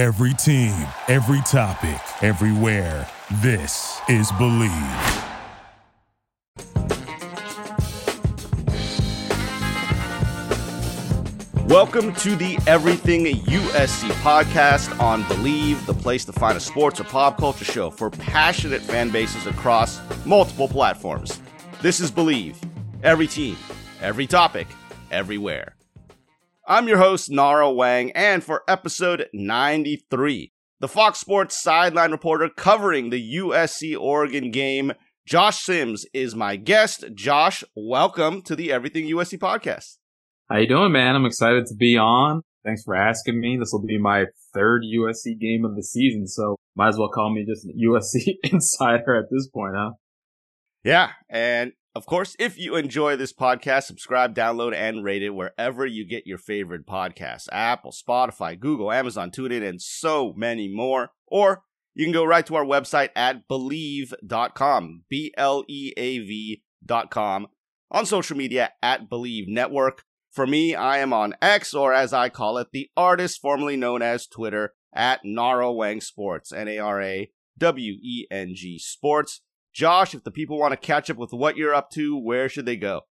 Every 0.00 0.32
team, 0.32 0.72
every 1.08 1.42
topic, 1.42 2.00
everywhere. 2.22 3.06
This 3.42 4.00
is 4.08 4.32
Bleav. 4.32 5.26
Welcome 11.66 12.14
to 12.14 12.34
the 12.34 12.58
Everything 12.66 13.26
USC 13.26 14.08
podcast 14.22 14.98
on 14.98 15.22
Bleav, 15.24 15.84
the 15.84 15.92
place 15.92 16.24
to 16.24 16.32
find 16.32 16.56
a 16.56 16.60
sports 16.60 16.98
or 16.98 17.04
pop 17.04 17.36
culture 17.36 17.66
show 17.66 17.90
for 17.90 18.08
passionate 18.08 18.80
fan 18.80 19.10
bases 19.10 19.46
across 19.46 20.00
multiple 20.24 20.66
platforms. 20.66 21.42
This 21.82 22.00
is 22.00 22.10
Bleav, 22.10 22.56
every 23.02 23.26
team, 23.26 23.58
every 24.00 24.26
topic, 24.26 24.66
everywhere. 25.10 25.74
I'm 26.70 26.86
your 26.86 26.98
host, 26.98 27.32
Nara 27.32 27.64
Weng, 27.64 28.12
and 28.14 28.44
for 28.44 28.62
episode 28.68 29.26
93, 29.34 30.52
the 30.78 30.86
Fox 30.86 31.18
Sports 31.18 31.60
sideline 31.60 32.12
reporter 32.12 32.48
covering 32.48 33.10
the 33.10 33.38
USC 33.38 33.98
Oregon 33.98 34.52
game, 34.52 34.92
Josh 35.26 35.64
Sims, 35.64 36.06
is 36.14 36.36
my 36.36 36.54
guest. 36.54 37.06
Josh, 37.12 37.64
welcome 37.74 38.40
to 38.42 38.54
the 38.54 38.70
Everything 38.70 39.06
USC 39.06 39.36
podcast. 39.36 39.96
How 40.48 40.58
you 40.58 40.68
doing, 40.68 40.92
man? 40.92 41.16
I'm 41.16 41.26
excited 41.26 41.66
to 41.66 41.74
be 41.74 41.98
on. 41.98 42.42
Thanks 42.64 42.84
for 42.84 42.94
asking 42.94 43.40
me. 43.40 43.56
This 43.58 43.70
will 43.72 43.84
be 43.84 43.98
my 43.98 44.26
third 44.54 44.82
USC 44.84 45.40
game 45.40 45.64
of 45.64 45.74
the 45.74 45.82
season, 45.82 46.28
so 46.28 46.54
might 46.76 46.90
as 46.90 46.98
well 46.98 47.10
call 47.12 47.34
me 47.34 47.44
just 47.44 47.64
an 47.64 47.74
USC 47.84 48.34
insider 48.52 49.16
at 49.16 49.24
this 49.28 49.48
point, 49.48 49.74
huh? 49.76 49.90
Yeah, 50.84 51.10
and 51.28 51.72
of 51.94 52.06
course, 52.06 52.36
if 52.38 52.56
you 52.56 52.76
enjoy 52.76 53.16
this 53.16 53.32
podcast, 53.32 53.84
subscribe, 53.84 54.34
download, 54.34 54.74
and 54.74 55.02
rate 55.02 55.22
it 55.22 55.30
wherever 55.30 55.84
you 55.84 56.06
get 56.06 56.26
your 56.26 56.38
favorite 56.38 56.86
podcasts 56.86 57.48
Apple, 57.50 57.92
Spotify, 57.92 58.58
Google, 58.58 58.92
Amazon, 58.92 59.30
TuneIn, 59.30 59.68
and 59.68 59.82
so 59.82 60.32
many 60.36 60.68
more. 60.68 61.10
Or 61.26 61.64
you 61.94 62.04
can 62.04 62.12
go 62.12 62.24
right 62.24 62.46
to 62.46 62.54
our 62.54 62.64
website 62.64 63.10
at 63.16 63.48
bleav.com, 63.48 65.04
B 65.08 65.34
L 65.36 65.64
E 65.68 65.92
A 65.96 66.18
V.com, 66.20 67.48
on 67.90 68.06
social 68.06 68.36
media 68.36 68.72
at 68.82 69.10
Bleav 69.10 69.48
Network. 69.48 70.04
For 70.30 70.46
me, 70.46 70.76
I 70.76 70.98
am 70.98 71.12
on 71.12 71.34
X, 71.42 71.74
or 71.74 71.92
as 71.92 72.12
I 72.12 72.28
call 72.28 72.56
it, 72.58 72.68
the 72.72 72.88
artist 72.96 73.40
formerly 73.40 73.76
known 73.76 74.00
as 74.00 74.28
Twitter, 74.28 74.74
at 74.94 75.20
Nara 75.24 75.66
Weng 75.66 76.00
Sports, 76.00 76.52
N 76.52 76.68
A 76.68 76.78
R 76.78 77.02
A 77.02 77.30
W 77.58 77.92
E 78.00 78.26
N 78.30 78.54
G 78.54 78.78
Sports. 78.78 79.40
Josh, 79.72 80.14
if 80.14 80.24
the 80.24 80.30
people 80.30 80.58
want 80.58 80.72
to 80.72 80.76
catch 80.76 81.10
up 81.10 81.16
with 81.16 81.32
what 81.32 81.56
you're 81.56 81.74
up 81.74 81.90
to, 81.90 82.18
where 82.18 82.48
should 82.48 82.66
they 82.66 82.76
go? 82.76 83.02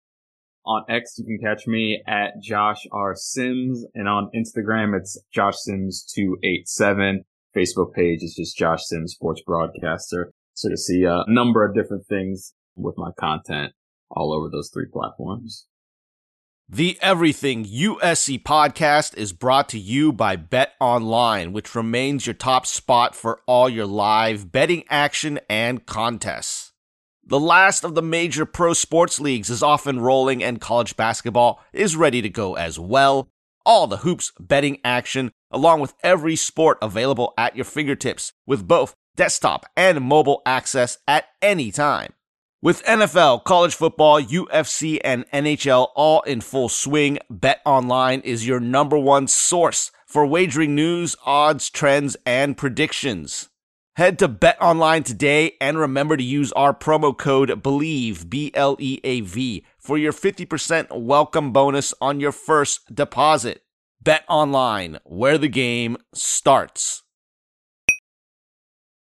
On 0.66 0.84
X, 0.88 1.18
you 1.18 1.24
can 1.24 1.38
catch 1.38 1.66
me 1.66 2.02
at 2.06 2.42
Josh 2.42 2.86
R. 2.92 3.14
Sims, 3.16 3.86
and 3.94 4.08
on 4.08 4.30
Instagram, 4.34 4.96
it's 4.96 5.18
Josh 5.32 5.54
Sims287. 5.68 7.20
Facebook 7.56 7.94
page 7.94 8.22
is 8.22 8.34
just 8.36 8.58
Josh 8.58 8.84
Sims 8.84 9.12
Sports 9.12 9.42
Broadcaster. 9.46 10.32
So 10.54 10.68
to 10.68 10.76
see 10.76 11.04
a 11.04 11.24
number 11.28 11.64
of 11.64 11.74
different 11.74 12.06
things 12.06 12.52
with 12.76 12.96
my 12.98 13.10
content 13.18 13.72
all 14.10 14.32
over 14.32 14.48
those 14.50 14.70
three 14.72 14.86
platforms. 14.92 15.66
The 16.70 16.98
Everything 17.00 17.64
USC 17.64 18.42
podcast 18.42 19.16
is 19.16 19.32
brought 19.32 19.70
to 19.70 19.78
you 19.78 20.12
by 20.12 20.36
Bet 20.36 20.74
Online, 20.78 21.54
which 21.54 21.74
remains 21.74 22.26
your 22.26 22.34
top 22.34 22.66
spot 22.66 23.14
for 23.14 23.40
all 23.46 23.70
your 23.70 23.86
live 23.86 24.52
betting 24.52 24.84
action 24.90 25.40
and 25.48 25.86
contests. 25.86 26.74
The 27.24 27.40
last 27.40 27.84
of 27.84 27.94
the 27.94 28.02
major 28.02 28.44
pro 28.44 28.74
sports 28.74 29.18
leagues 29.18 29.48
is 29.48 29.62
off 29.62 29.86
and 29.86 30.04
rolling, 30.04 30.44
and 30.44 30.60
college 30.60 30.94
basketball 30.94 31.64
is 31.72 31.96
ready 31.96 32.20
to 32.20 32.28
go 32.28 32.54
as 32.54 32.78
well. 32.78 33.30
All 33.64 33.86
the 33.86 33.98
hoops 33.98 34.32
betting 34.38 34.76
action, 34.84 35.32
along 35.50 35.80
with 35.80 35.94
every 36.02 36.36
sport 36.36 36.76
available 36.82 37.32
at 37.38 37.56
your 37.56 37.64
fingertips, 37.64 38.34
with 38.46 38.68
both 38.68 38.94
desktop 39.16 39.64
and 39.74 40.02
mobile 40.02 40.42
access 40.44 40.98
at 41.08 41.28
any 41.40 41.72
time. 41.72 42.12
With 42.60 42.82
NFL, 42.86 43.44
college 43.44 43.76
football, 43.76 44.20
UFC, 44.20 44.98
and 45.04 45.30
NHL 45.30 45.90
all 45.94 46.22
in 46.22 46.40
full 46.40 46.68
swing, 46.68 47.20
Bet 47.30 47.60
Online 47.64 48.20
is 48.22 48.48
your 48.48 48.58
number 48.58 48.98
one 48.98 49.28
source 49.28 49.92
for 50.08 50.26
wagering 50.26 50.74
news, 50.74 51.14
odds, 51.24 51.70
trends, 51.70 52.16
and 52.26 52.56
predictions. 52.56 53.48
Head 53.94 54.18
to 54.18 54.26
Bet 54.26 54.60
Online 54.60 55.04
today 55.04 55.52
and 55.60 55.78
remember 55.78 56.16
to 56.16 56.24
use 56.24 56.50
our 56.54 56.74
promo 56.74 57.16
code 57.16 57.50
BLEAV, 57.62 58.28
B 58.28 58.50
L 58.54 58.76
E 58.80 58.98
A 59.04 59.20
V, 59.20 59.64
for 59.78 59.96
your 59.96 60.12
50% 60.12 61.00
welcome 61.00 61.52
bonus 61.52 61.94
on 62.00 62.18
your 62.18 62.32
first 62.32 62.92
deposit. 62.92 63.62
Bet 64.02 64.24
Online, 64.28 64.98
where 65.04 65.38
the 65.38 65.46
game 65.46 65.96
starts. 66.12 67.04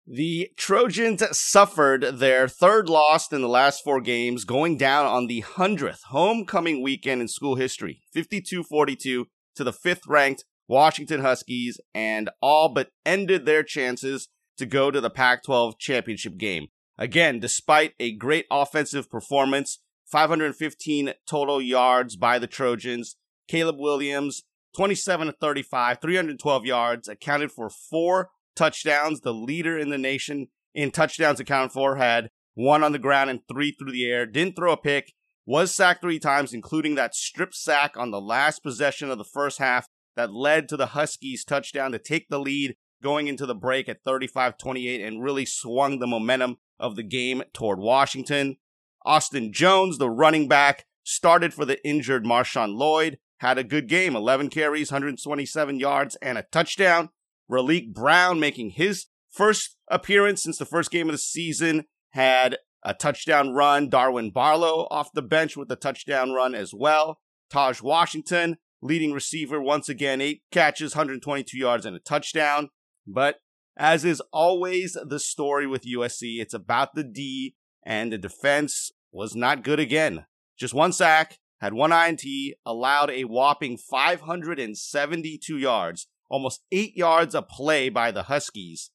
The 0.09 0.51
Trojans 0.55 1.21
suffered 1.37 2.01
their 2.01 2.47
third 2.47 2.87
loss 2.87 3.29
in 3.33 3.41
the 3.41 3.49
last 3.49 3.83
four 3.83 3.99
games, 3.99 4.45
going 4.45 4.77
down 4.77 5.05
on 5.05 5.27
the 5.27 5.41
100th 5.41 6.03
homecoming 6.03 6.81
weekend 6.81 7.19
in 7.19 7.27
school 7.27 7.55
history, 7.55 8.03
52 8.13 8.63
42 8.63 9.27
to 9.55 9.63
the 9.65 9.73
fifth 9.73 10.07
ranked 10.07 10.45
Washington 10.65 11.19
Huskies, 11.19 11.81
and 11.93 12.29
all 12.41 12.69
but 12.69 12.91
ended 13.05 13.45
their 13.45 13.63
chances 13.63 14.29
to 14.55 14.65
go 14.65 14.91
to 14.91 15.01
the 15.01 15.09
Pac 15.09 15.43
12 15.43 15.77
championship 15.77 16.37
game. 16.37 16.67
Again, 16.97 17.41
despite 17.41 17.93
a 17.99 18.13
great 18.13 18.45
offensive 18.49 19.11
performance, 19.11 19.79
515 20.05 21.15
total 21.27 21.61
yards 21.61 22.15
by 22.15 22.39
the 22.39 22.47
Trojans, 22.47 23.17
Caleb 23.49 23.77
Williams, 23.77 24.43
27 24.73 25.27
to 25.27 25.33
35, 25.33 25.99
312 25.99 26.65
yards, 26.65 27.09
accounted 27.09 27.51
for 27.51 27.69
four 27.69 28.29
touchdowns. 28.57 29.21
The 29.21 29.33
leader 29.33 29.77
in 29.77 29.89
the 29.89 29.97
nation 29.97 30.47
in 30.73 30.91
touchdowns 30.91 31.39
accounted 31.39 31.71
for 31.71 31.95
had 31.95 32.29
one 32.55 32.83
on 32.83 32.91
the 32.91 32.99
ground 32.99 33.29
and 33.29 33.39
three 33.47 33.71
through 33.71 33.91
the 33.91 34.09
air. 34.09 34.25
Didn't 34.25 34.55
throw 34.55 34.73
a 34.73 34.77
pick. 34.77 35.13
Was 35.45 35.73
sacked 35.73 36.01
three 36.01 36.19
times, 36.19 36.53
including 36.53 36.95
that 36.95 37.15
strip 37.15 37.53
sack 37.53 37.95
on 37.95 38.11
the 38.11 38.19
last 38.19 38.63
possession 38.63 39.09
of 39.09 39.17
the 39.17 39.23
first 39.23 39.59
half 39.59 39.87
that 40.17 40.33
led 40.33 40.67
to 40.67 40.75
the 40.75 40.87
Huskies' 40.87 41.45
touchdown 41.45 41.93
to 41.93 41.99
take 41.99 42.27
the 42.27 42.39
lead 42.39 42.75
going 43.01 43.27
into 43.27 43.45
the 43.45 43.55
break 43.55 43.87
at 43.87 44.03
35 44.03 44.57
28 44.57 45.01
and 45.01 45.23
really 45.23 45.45
swung 45.45 45.99
the 45.99 46.07
momentum 46.07 46.57
of 46.79 46.95
the 46.95 47.03
game 47.03 47.43
toward 47.53 47.79
Washington. 47.79 48.57
Austin 49.05 49.53
Jones, 49.53 49.97
the 49.97 50.09
running 50.09 50.49
back, 50.49 50.85
started 51.03 51.53
for 51.53 51.63
the 51.63 51.85
injured 51.87 52.25
Marshawn 52.25 52.75
Lloyd, 52.75 53.17
had 53.37 53.57
a 53.57 53.63
good 53.63 53.87
game 53.87 54.15
11 54.15 54.49
carries, 54.49 54.91
127 54.91 55.79
yards, 55.79 56.17
and 56.21 56.37
a 56.37 56.43
touchdown. 56.51 57.09
Raleek 57.49 57.93
Brown 57.93 58.39
making 58.39 58.71
his 58.71 59.07
first 59.29 59.77
appearance 59.87 60.43
since 60.43 60.57
the 60.57 60.65
first 60.65 60.91
game 60.91 61.07
of 61.07 61.13
the 61.13 61.19
season 61.19 61.85
had 62.11 62.57
a 62.83 62.93
touchdown 62.93 63.53
run. 63.53 63.89
Darwin 63.89 64.31
Barlow 64.31 64.87
off 64.89 65.13
the 65.13 65.21
bench 65.21 65.55
with 65.55 65.71
a 65.71 65.75
touchdown 65.75 66.31
run 66.31 66.55
as 66.55 66.73
well. 66.73 67.19
Taj 67.49 67.81
Washington, 67.81 68.57
leading 68.81 69.13
receiver, 69.13 69.61
once 69.61 69.89
again, 69.89 70.21
eight 70.21 70.41
catches, 70.51 70.95
122 70.95 71.57
yards, 71.57 71.85
and 71.85 71.95
a 71.95 71.99
touchdown. 71.99 72.69
But 73.05 73.37
as 73.77 74.03
is 74.03 74.21
always 74.33 74.97
the 75.05 75.19
story 75.19 75.67
with 75.67 75.85
USC, 75.85 76.39
it's 76.39 76.53
about 76.53 76.95
the 76.95 77.03
D, 77.03 77.55
and 77.85 78.11
the 78.11 78.17
defense 78.17 78.91
was 79.11 79.35
not 79.35 79.63
good 79.63 79.79
again. 79.79 80.25
Just 80.57 80.73
one 80.73 80.91
sack, 80.91 81.37
had 81.61 81.73
one 81.73 81.93
INT, 81.93 82.23
allowed 82.65 83.09
a 83.09 83.23
whopping 83.23 83.77
572 83.77 85.57
yards 85.57 86.07
almost 86.29 86.63
eight 86.71 86.95
yards 86.95 87.35
a 87.35 87.41
play 87.41 87.89
by 87.89 88.11
the 88.11 88.23
Huskies. 88.23 88.91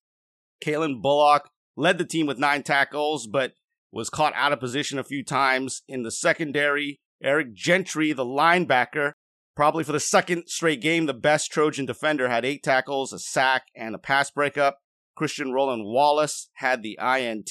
Calen 0.65 1.03
Bullock 1.03 1.50
led 1.76 1.98
the 1.98 2.04
team 2.04 2.26
with 2.26 2.38
nine 2.38 2.62
tackles, 2.62 3.26
but 3.26 3.53
was 3.91 4.10
caught 4.10 4.32
out 4.34 4.53
of 4.53 4.60
position 4.60 4.98
a 4.98 5.04
few 5.04 5.25
times 5.25 5.82
in 5.88 6.03
the 6.03 6.10
secondary. 6.10 7.00
Eric 7.22 7.54
Gentry, 7.54 8.12
the 8.12 8.25
linebacker, 8.25 9.12
probably 9.54 9.84
for 9.84 9.92
the 9.92 10.00
second 10.00 10.44
straight 10.48 10.81
game, 10.81 11.06
the 11.06 11.15
best 11.15 11.53
Trojan 11.53 11.87
defender, 11.87 12.28
had 12.28 12.44
eight 12.44 12.62
tackles, 12.62 13.12
a 13.12 13.19
sack, 13.19 13.65
and 13.76 13.94
a 13.94 13.98
pass 13.98 14.31
breakup. 14.31 14.78
Christian 15.15 15.53
Roland 15.53 15.84
Wallace 15.84 16.48
had 16.54 16.83
the 16.83 16.98
INT. 17.01 17.51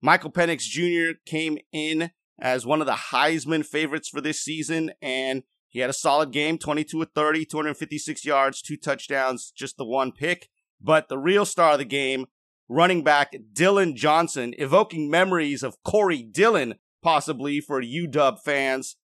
Michael 0.00 0.32
Penix 0.32 0.62
Jr. 0.62 1.18
came 1.26 1.58
in 1.72 2.10
as 2.40 2.66
one 2.66 2.80
of 2.80 2.86
the 2.86 2.92
Heisman 3.12 3.64
favorites 3.64 4.08
for 4.08 4.20
this 4.20 4.42
season, 4.42 4.92
and 5.00 5.44
he 5.72 5.80
had 5.80 5.88
a 5.88 5.94
solid 5.94 6.32
game 6.32 6.58
22 6.58 7.00
of 7.00 7.08
30, 7.14 7.46
256 7.46 8.26
yards, 8.26 8.60
two 8.60 8.76
touchdowns, 8.76 9.50
just 9.56 9.78
the 9.78 9.86
one 9.86 10.12
pick. 10.12 10.50
But 10.78 11.08
the 11.08 11.18
real 11.18 11.46
star 11.46 11.72
of 11.72 11.78
the 11.78 11.86
game, 11.86 12.26
running 12.68 13.02
back 13.02 13.34
Dillon 13.54 13.96
Johnson, 13.96 14.54
evoking 14.58 15.10
memories 15.10 15.62
of 15.62 15.82
Corey 15.82 16.22
Dillon, 16.22 16.74
possibly 17.02 17.58
for 17.58 17.82
UW 17.82 18.38
fans. 18.44 18.96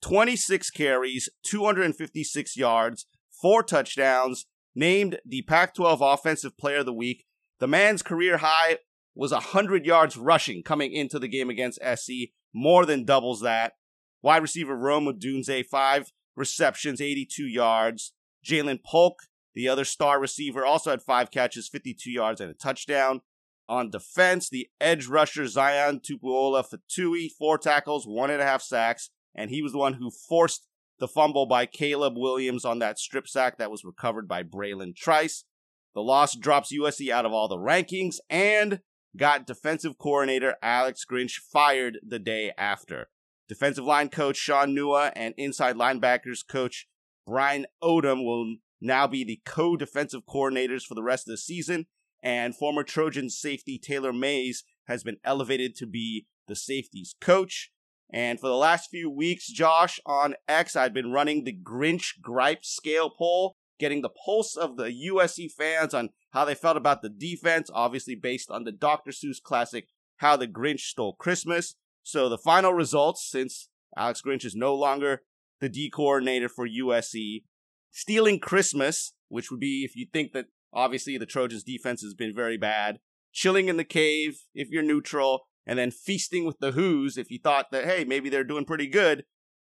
26 0.00 0.70
carries, 0.70 1.28
256 1.44 2.56
yards, 2.56 3.06
four 3.30 3.62
touchdowns, 3.62 4.46
named 4.74 5.18
the 5.26 5.42
Pac 5.42 5.74
12 5.74 6.00
Offensive 6.00 6.56
Player 6.56 6.78
of 6.78 6.86
the 6.86 6.92
Week. 6.94 7.26
The 7.60 7.68
man's 7.68 8.02
career 8.02 8.38
high 8.38 8.78
was 9.14 9.32
100 9.32 9.84
yards 9.84 10.16
rushing 10.16 10.62
coming 10.62 10.92
into 10.92 11.18
the 11.18 11.28
game 11.28 11.50
against 11.50 11.78
SC, 11.84 12.32
more 12.54 12.86
than 12.86 13.04
doubles 13.04 13.42
that. 13.42 13.74
Wide 14.24 14.40
receiver 14.40 14.74
Rome 14.74 15.04
Odunze, 15.04 15.66
five 15.66 16.10
receptions, 16.34 16.98
82 16.98 17.46
yards. 17.46 18.14
Jalen 18.42 18.82
Polk, 18.82 19.18
The 19.54 19.68
other 19.68 19.84
star 19.84 20.18
receiver 20.18 20.64
also 20.64 20.92
had 20.92 21.02
five 21.02 21.30
catches, 21.30 21.68
52 21.68 22.10
yards, 22.10 22.40
and 22.40 22.50
a 22.50 22.54
touchdown. 22.54 23.20
On 23.68 23.90
defense, 23.90 24.48
the 24.48 24.68
edge 24.80 25.08
rusher 25.08 25.46
Zion 25.46 26.00
Tupuola 26.00 26.64
Fetui, 26.64 27.28
four 27.38 27.58
tackles, 27.58 28.06
one 28.06 28.30
and 28.30 28.40
a 28.40 28.46
half 28.46 28.62
sacks, 28.62 29.10
and 29.34 29.50
he 29.50 29.60
was 29.60 29.72
the 29.72 29.78
one 29.78 29.94
who 29.94 30.10
forced 30.10 30.68
the 30.98 31.06
fumble 31.06 31.44
by 31.44 31.66
Caleb 31.66 32.14
Williams 32.16 32.64
on 32.64 32.78
that 32.78 32.98
strip 32.98 33.28
sack 33.28 33.58
that 33.58 33.70
was 33.70 33.84
recovered 33.84 34.26
by 34.26 34.42
Bralen 34.42 34.96
Trice. 34.96 35.44
The 35.94 36.00
loss 36.00 36.34
drops 36.34 36.72
USC 36.72 37.10
out 37.10 37.26
of 37.26 37.32
all 37.34 37.46
the 37.46 37.58
rankings 37.58 38.16
and 38.30 38.80
got 39.18 39.46
defensive 39.46 39.98
coordinator 39.98 40.56
Alex 40.62 41.04
Grinch 41.04 41.34
fired 41.52 41.98
the 42.02 42.18
day 42.18 42.52
after. 42.56 43.08
Defensive 43.48 43.84
line 43.84 44.08
coach 44.08 44.36
Shaun 44.36 44.74
Nua 44.74 45.12
and 45.14 45.34
inside 45.36 45.76
linebackers 45.76 46.46
coach 46.46 46.86
Brian 47.26 47.66
Odom 47.82 48.24
will 48.24 48.56
now 48.80 49.06
be 49.06 49.24
the 49.24 49.40
co 49.44 49.76
defensive 49.76 50.22
coordinators 50.26 50.82
for 50.82 50.94
the 50.94 51.02
rest 51.02 51.26
of 51.26 51.32
the 51.32 51.38
season. 51.38 51.86
And 52.22 52.56
former 52.56 52.82
Trojan 52.82 53.28
safety 53.28 53.78
Taylor 53.78 54.12
Mays 54.12 54.64
has 54.86 55.02
been 55.02 55.18
elevated 55.24 55.74
to 55.76 55.86
be 55.86 56.26
the 56.48 56.56
safeties 56.56 57.14
coach. 57.20 57.70
And 58.10 58.38
for 58.38 58.46
the 58.46 58.56
last 58.56 58.90
few 58.90 59.10
weeks, 59.10 59.48
Josh, 59.48 59.98
on 60.06 60.34
X, 60.48 60.76
I've 60.76 60.94
been 60.94 61.12
running 61.12 61.44
the 61.44 61.56
Grinch 61.56 62.20
Gripe 62.22 62.64
Scale 62.64 63.10
poll, 63.10 63.56
getting 63.78 64.02
the 64.02 64.10
pulse 64.10 64.56
of 64.56 64.76
the 64.76 64.92
USC 65.10 65.50
fans 65.50 65.92
on 65.92 66.10
how 66.30 66.44
they 66.44 66.54
felt 66.54 66.76
about 66.76 67.02
the 67.02 67.08
defense, 67.08 67.70
obviously 67.74 68.14
based 68.14 68.50
on 68.50 68.64
the 68.64 68.72
Dr. 68.72 69.10
Seuss 69.10 69.42
classic, 69.42 69.88
How 70.18 70.36
the 70.36 70.48
Grinch 70.48 70.80
Stole 70.80 71.14
Christmas. 71.14 71.74
So 72.04 72.28
the 72.28 72.38
final 72.38 72.72
results, 72.72 73.28
since 73.28 73.68
Alex 73.96 74.22
Grinch 74.24 74.44
is 74.44 74.54
no 74.54 74.74
longer 74.74 75.22
the 75.60 75.70
D 75.70 75.90
coordinator 75.90 76.48
for 76.48 76.68
USC, 76.68 77.44
stealing 77.90 78.38
Christmas, 78.38 79.14
which 79.28 79.50
would 79.50 79.58
be 79.58 79.84
if 79.84 79.96
you 79.96 80.06
think 80.12 80.32
that 80.32 80.46
obviously 80.72 81.16
the 81.16 81.26
Trojans 81.26 81.64
defense 81.64 82.02
has 82.02 82.14
been 82.14 82.34
very 82.34 82.58
bad, 82.58 82.98
chilling 83.32 83.68
in 83.68 83.78
the 83.78 83.84
cave 83.84 84.42
if 84.54 84.68
you're 84.70 84.82
neutral, 84.82 85.46
and 85.66 85.78
then 85.78 85.90
feasting 85.90 86.44
with 86.44 86.58
the 86.58 86.72
Who's 86.72 87.16
if 87.16 87.30
you 87.30 87.38
thought 87.42 87.70
that, 87.72 87.86
hey, 87.86 88.04
maybe 88.04 88.28
they're 88.28 88.44
doing 88.44 88.66
pretty 88.66 88.86
good. 88.86 89.24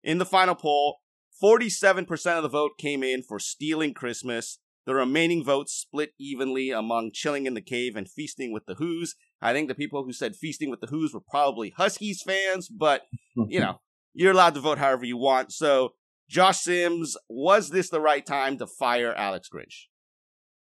In 0.02 0.18
the 0.18 0.26
final 0.26 0.56
poll, 0.56 0.98
47% 1.42 2.36
of 2.36 2.42
the 2.42 2.48
vote 2.48 2.72
came 2.76 3.04
in 3.04 3.22
for 3.22 3.38
stealing 3.38 3.94
Christmas. 3.94 4.58
The 4.84 4.94
remaining 4.94 5.44
votes 5.44 5.72
split 5.72 6.10
evenly 6.18 6.70
among 6.70 7.12
chilling 7.12 7.46
in 7.46 7.54
the 7.54 7.60
cave 7.60 7.94
and 7.94 8.10
feasting 8.10 8.52
with 8.52 8.66
the 8.66 8.74
Who's. 8.74 9.14
I 9.42 9.52
think 9.52 9.68
the 9.68 9.74
people 9.74 10.04
who 10.04 10.12
said 10.12 10.36
feasting 10.36 10.70
with 10.70 10.80
the 10.80 10.86
Who's 10.86 11.12
were 11.12 11.20
probably 11.20 11.70
Huskies 11.76 12.22
fans, 12.22 12.68
but 12.68 13.02
you 13.48 13.60
know, 13.60 13.80
you're 14.14 14.32
allowed 14.32 14.54
to 14.54 14.60
vote 14.60 14.78
however 14.78 15.04
you 15.04 15.16
want. 15.16 15.52
So, 15.52 15.94
Josh 16.28 16.60
Sims, 16.60 17.16
was 17.28 17.70
this 17.70 17.90
the 17.90 18.00
right 18.00 18.24
time 18.24 18.58
to 18.58 18.66
fire 18.66 19.14
Alex 19.14 19.48
Grinch? 19.52 19.86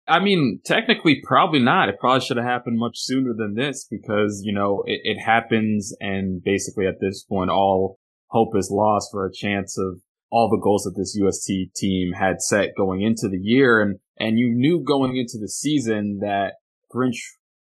I 0.08 0.20
mean, 0.20 0.60
technically, 0.64 1.22
probably 1.24 1.60
not. 1.60 1.90
It 1.90 2.00
probably 2.00 2.24
should 2.24 2.38
have 2.38 2.46
happened 2.46 2.78
much 2.78 2.98
sooner 2.98 3.34
than 3.36 3.56
this 3.56 3.88
because, 3.90 4.42
you 4.44 4.54
know, 4.54 4.84
it, 4.86 5.02
it 5.04 5.20
happens 5.20 5.96
and 6.00 6.44
basically 6.44 6.86
at 6.86 7.00
this 7.02 7.24
point, 7.24 7.50
all 7.50 7.98
hope 8.28 8.56
is 8.56 8.70
lost 8.72 9.10
for 9.12 9.26
a 9.26 9.34
chance 9.34 9.78
of 9.80 10.02
all 10.30 10.50
the 10.50 10.62
goals 10.62 10.84
that 10.84 10.96
this 10.96 11.18
USC 11.20 11.74
team 11.74 12.14
had 12.14 12.42
set 12.42 12.76
going 12.78 13.02
into 13.02 13.28
the 13.28 13.40
year. 13.42 13.82
And, 13.82 14.00
and 14.20 14.38
you 14.38 14.52
knew 14.54 14.84
going 14.84 15.18
into 15.18 15.40
the 15.40 15.50
season 15.50 16.20
that 16.22 16.56
Grinch 16.94 17.18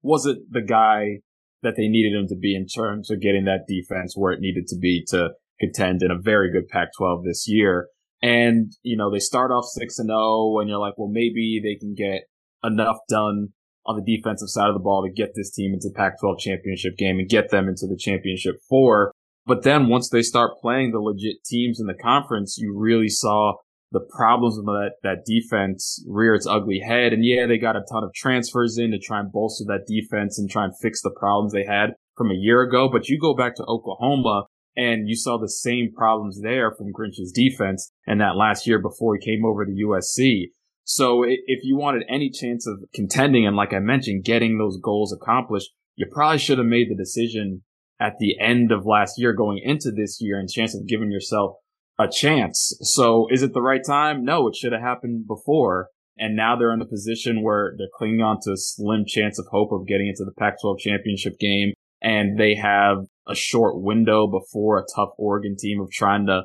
wasn't 0.05 0.53
the 0.53 0.63
guy 0.63 1.21
that 1.63 1.75
they 1.77 1.89
needed 1.89 2.17
him 2.17 2.29
to 2.29 2.37
be 2.37 2.55
in 2.55 2.67
terms 2.67 3.11
of 3.11 3.21
getting 3.21 3.45
that 3.47 3.67
defense 3.67 4.15
where 4.17 4.33
it 4.33 4.41
needed 4.41 4.67
to 4.69 4.77
be 4.77 5.05
to 5.09 5.31
contend 5.59 6.03
in 6.03 6.11
a 6.11 6.21
very 6.21 6.53
good 6.53 6.69
Pac-12 6.69 7.25
this 7.25 7.49
year. 7.49 7.89
And, 8.23 8.73
you 8.83 8.97
know, 8.97 9.11
they 9.11 9.19
start 9.19 9.51
off 9.51 9.65
6 9.67 9.99
and 9.99 10.09
0 10.09 10.59
and 10.61 10.69
you're 10.69 10.79
like, 10.79 10.95
well, 10.97 11.11
maybe 11.11 11.61
they 11.63 11.75
can 11.75 11.95
get 11.95 12.23
enough 12.63 12.99
done 13.09 13.49
on 13.87 13.97
the 13.97 14.17
defensive 14.17 14.49
side 14.49 14.69
of 14.69 14.75
the 14.75 14.81
ball 14.81 15.05
to 15.05 15.13
get 15.13 15.33
this 15.35 15.51
team 15.51 15.75
into 15.75 15.89
the 15.89 15.95
Pac-12 15.95 16.39
championship 16.39 16.97
game 16.97 17.19
and 17.19 17.29
get 17.29 17.51
them 17.51 17.69
into 17.69 17.87
the 17.87 17.99
championship 17.99 18.57
four. 18.69 19.13
But 19.47 19.63
then 19.63 19.89
once 19.89 20.09
they 20.09 20.23
start 20.23 20.59
playing 20.61 20.93
the 20.93 21.01
legit 21.01 21.45
teams 21.45 21.79
in 21.79 21.87
the 21.87 21.95
conference, 21.95 22.57
you 22.59 22.75
really 22.77 23.11
saw 23.11 23.55
the 23.95 24.07
problems 24.15 24.59
of 24.59 24.65
that, 24.65 24.97
that 25.05 25.25
defense 25.25 26.05
rear 26.07 26.35
its 26.35 26.49
ugly 26.49 26.81
head. 26.81 27.13
And 27.13 27.25
yeah, 27.25 27.47
they 27.47 27.59
got 27.59 27.77
a 27.77 27.85
ton 27.91 28.03
of 28.03 28.13
transfers 28.13 28.77
in 28.77 28.91
to 28.91 28.99
try 28.99 29.21
and 29.21 29.31
bolster 29.31 29.65
that 29.69 29.87
defense 29.87 30.37
and 30.37 30.51
try 30.51 30.65
and 30.65 30.75
fix 30.83 31.01
the 31.01 31.15
problems 31.17 31.53
they 31.53 31.65
had 31.65 31.91
from 32.17 32.33
a 32.33 32.37
year 32.37 32.63
ago. 32.63 32.89
But 32.93 33.09
you 33.09 33.19
go 33.19 33.35
back 33.35 33.55
to 33.55 33.65
Oklahoma 33.65 34.47
and 34.77 35.09
you 35.09 35.15
saw 35.15 35.39
the 35.39 35.49
same 35.49 35.93
problems 35.97 36.43
there 36.43 36.75
from 36.75 36.91
Grinch's 36.93 37.33
defense 37.33 37.93
and 38.05 38.21
that 38.21 38.37
last 38.37 38.67
year 38.67 38.81
before 38.81 39.17
he 39.17 39.25
came 39.25 39.45
over 39.45 39.65
to 39.65 39.71
USC. 39.71 40.47
So 40.83 41.23
if 41.23 41.61
you 41.63 41.77
wanted 41.77 42.03
any 42.09 42.31
chance 42.31 42.67
of 42.67 42.81
contending 42.93 43.47
and 43.47 43.57
like 43.57 43.73
I 43.73 43.79
mentioned, 43.79 44.25
getting 44.25 44.59
those 44.59 44.79
goals 44.83 45.13
accomplished, 45.15 45.71
you 45.95 46.07
probably 46.13 46.39
should 46.39 46.59
have 46.59 46.67
made 46.67 46.91
the 46.91 46.97
decision 46.97 47.63
at 48.01 48.15
the 48.19 48.37
end 48.41 48.73
of 48.73 48.85
last 48.85 49.15
year 49.19 49.33
going 49.33 49.61
into 49.63 49.93
this 49.93 50.19
year 50.21 50.41
and 50.41 50.51
chance 50.51 50.75
of 50.75 50.89
giving 50.89 51.13
yourself 51.13 51.55
a 51.99 52.09
chance. 52.09 52.77
So 52.83 53.29
is 53.31 53.43
it 53.43 53.53
the 53.55 53.63
right 53.63 53.83
time? 53.85 54.25
No, 54.25 54.49
it 54.49 54.57
should 54.57 54.73
have 54.73 54.83
happened 54.83 55.27
before. 55.27 55.89
And 56.17 56.37
now 56.37 56.57
they're 56.57 56.73
in 56.73 56.81
a 56.81 56.87
position 56.87 57.43
where 57.43 57.75
they're 57.77 57.89
clinging 57.97 58.23
on 58.23 58.39
to 58.43 58.53
a 58.53 58.57
slim 58.57 59.05
chance 59.07 59.39
of 59.39 59.47
hope 59.51 59.73
of 59.73 59.87
getting 59.87 60.09
into 60.09 60.25
the 60.25 60.33
Pac-12 60.39 60.79
championship 60.79 61.39
game. 61.39 61.73
And 62.01 62.39
they 62.39 62.55
have 62.55 62.99
a 63.27 63.35
short 63.35 63.81
window 63.81 64.27
before 64.27 64.79
a 64.79 64.85
tough 64.95 65.11
Oregon 65.19 65.57
team 65.59 65.81
of 65.81 65.91
trying 65.91 66.27
to 66.27 66.43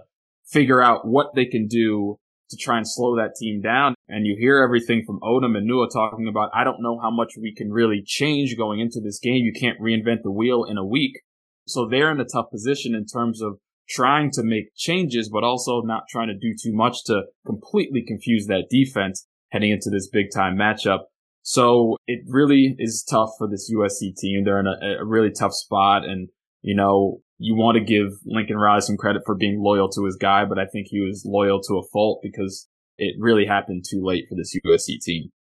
figure 0.47 0.81
out 0.81 1.07
what 1.07 1.35
they 1.35 1.45
can 1.45 1.67
do 1.67 2.17
to 2.49 2.57
try 2.57 2.77
and 2.77 2.87
slow 2.87 3.15
that 3.17 3.35
team 3.39 3.61
down. 3.61 3.93
And 4.07 4.25
you 4.25 4.35
hear 4.39 4.63
everything 4.63 5.03
from 5.05 5.19
Odom 5.19 5.55
and 5.55 5.69
Nua 5.69 5.87
talking 5.91 6.27
about, 6.27 6.49
I 6.53 6.63
don't 6.63 6.81
know 6.81 6.99
how 6.99 7.11
much 7.11 7.33
we 7.39 7.53
can 7.53 7.71
really 7.71 8.01
change 8.03 8.57
going 8.57 8.79
into 8.79 8.99
this 9.03 9.19
game. 9.19 9.45
You 9.45 9.53
can't 9.53 9.79
reinvent 9.79 10.23
the 10.23 10.31
wheel 10.31 10.63
in 10.63 10.77
a 10.77 10.85
week. 10.85 11.21
So 11.67 11.87
they're 11.87 12.11
in 12.11 12.19
a 12.19 12.25
tough 12.25 12.49
position 12.49 12.95
in 12.95 13.05
terms 13.05 13.41
of 13.41 13.59
trying 13.89 14.31
to 14.31 14.43
make 14.43 14.75
changes, 14.75 15.29
but 15.29 15.43
also 15.43 15.81
not 15.81 16.03
trying 16.09 16.27
to 16.27 16.33
do 16.33 16.53
too 16.53 16.73
much 16.73 17.03
to 17.05 17.23
completely 17.45 18.03
confuse 18.05 18.45
that 18.47 18.67
defense 18.69 19.27
heading 19.51 19.71
into 19.71 19.89
this 19.89 20.07
big 20.07 20.27
time 20.33 20.55
matchup. 20.55 21.01
So 21.41 21.97
it 22.05 22.21
really 22.27 22.75
is 22.77 23.03
tough 23.09 23.31
for 23.37 23.47
this 23.47 23.71
USC 23.73 24.15
team. 24.15 24.43
They're 24.43 24.59
in 24.59 24.67
a, 24.67 25.01
a 25.01 25.05
really 25.05 25.31
tough 25.31 25.53
spot. 25.53 26.05
And, 26.05 26.29
you 26.61 26.75
know, 26.75 27.21
you 27.39 27.55
want 27.55 27.77
to 27.77 27.83
give 27.83 28.11
Lincoln 28.25 28.57
Riley 28.57 28.81
some 28.81 28.97
credit 28.97 29.23
for 29.25 29.35
being 29.35 29.61
loyal 29.61 29.89
to 29.89 30.05
his 30.05 30.17
guy, 30.17 30.45
but 30.45 30.59
I 30.59 30.65
think 30.65 30.87
he 30.89 30.99
was 30.99 31.25
loyal 31.25 31.61
to 31.61 31.77
a 31.77 31.87
fault 31.91 32.19
because 32.21 32.67
it 32.97 33.15
really 33.17 33.45
happened 33.45 33.85
too 33.89 34.01
late 34.03 34.25
for 34.29 34.35
this 34.35 34.55
USC 34.65 34.99
team. 35.01 35.31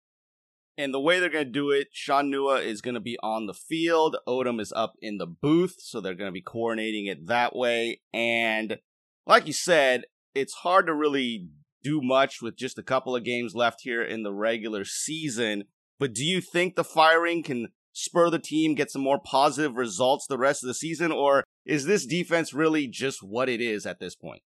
And 0.78 0.94
the 0.94 1.00
way 1.00 1.19
they're 1.19 1.28
going 1.28 1.44
to 1.44 1.50
do 1.50 1.72
it, 1.72 1.88
Shaun 1.90 2.30
Nua 2.30 2.64
is 2.64 2.81
going 2.81 2.94
to 2.94 3.00
be 3.00 3.19
on 3.20 3.46
the 3.46 3.53
field. 3.53 4.17
Odom 4.29 4.60
is 4.60 4.72
up 4.76 4.94
in 5.03 5.19
the 5.19 5.26
booth, 5.26 5.74
so 5.81 6.00
they're 6.00 6.14
going 6.14 6.29
to 6.29 6.32
be 6.32 6.41
coordinating 6.41 7.06
it 7.06 7.26
that 7.26 7.55
way. 7.55 8.00
And 8.14 8.79
like 9.26 9.48
you 9.48 9.53
said, 9.53 10.05
it's 10.36 10.55
hard 10.55 10.86
to 10.86 10.94
really 10.94 11.48
do 11.82 12.00
much 12.00 12.41
with 12.41 12.56
just 12.56 12.79
a 12.79 12.84
couple 12.84 13.17
of 13.17 13.24
games 13.24 13.56
left 13.56 13.81
here 13.82 14.03
in 14.03 14.22
the 14.22 14.32
regular 14.32 14.84
season. 14.84 15.64
But 15.98 16.14
do 16.14 16.24
you 16.24 16.41
think 16.41 16.76
the 16.76 16.84
firing 16.84 17.43
can 17.43 17.69
spur 17.93 18.31
the 18.31 18.38
team, 18.38 18.76
get 18.76 18.93
some 18.93 19.03
more 19.03 19.19
positive 19.19 19.74
results 19.74 20.29
the 20.29 20.38
rest 20.38 20.62
of 20.62 20.69
the 20.69 20.74
season? 20.74 21.10
Or 21.10 21.43
is 21.67 21.86
this 21.86 22.06
defense 22.06 22.55
really 22.55 22.86
just 22.86 23.20
what 23.20 23.48
it 23.48 23.60
is 23.60 23.84
at 23.84 23.98
this 23.98 24.14
point? 24.14 24.43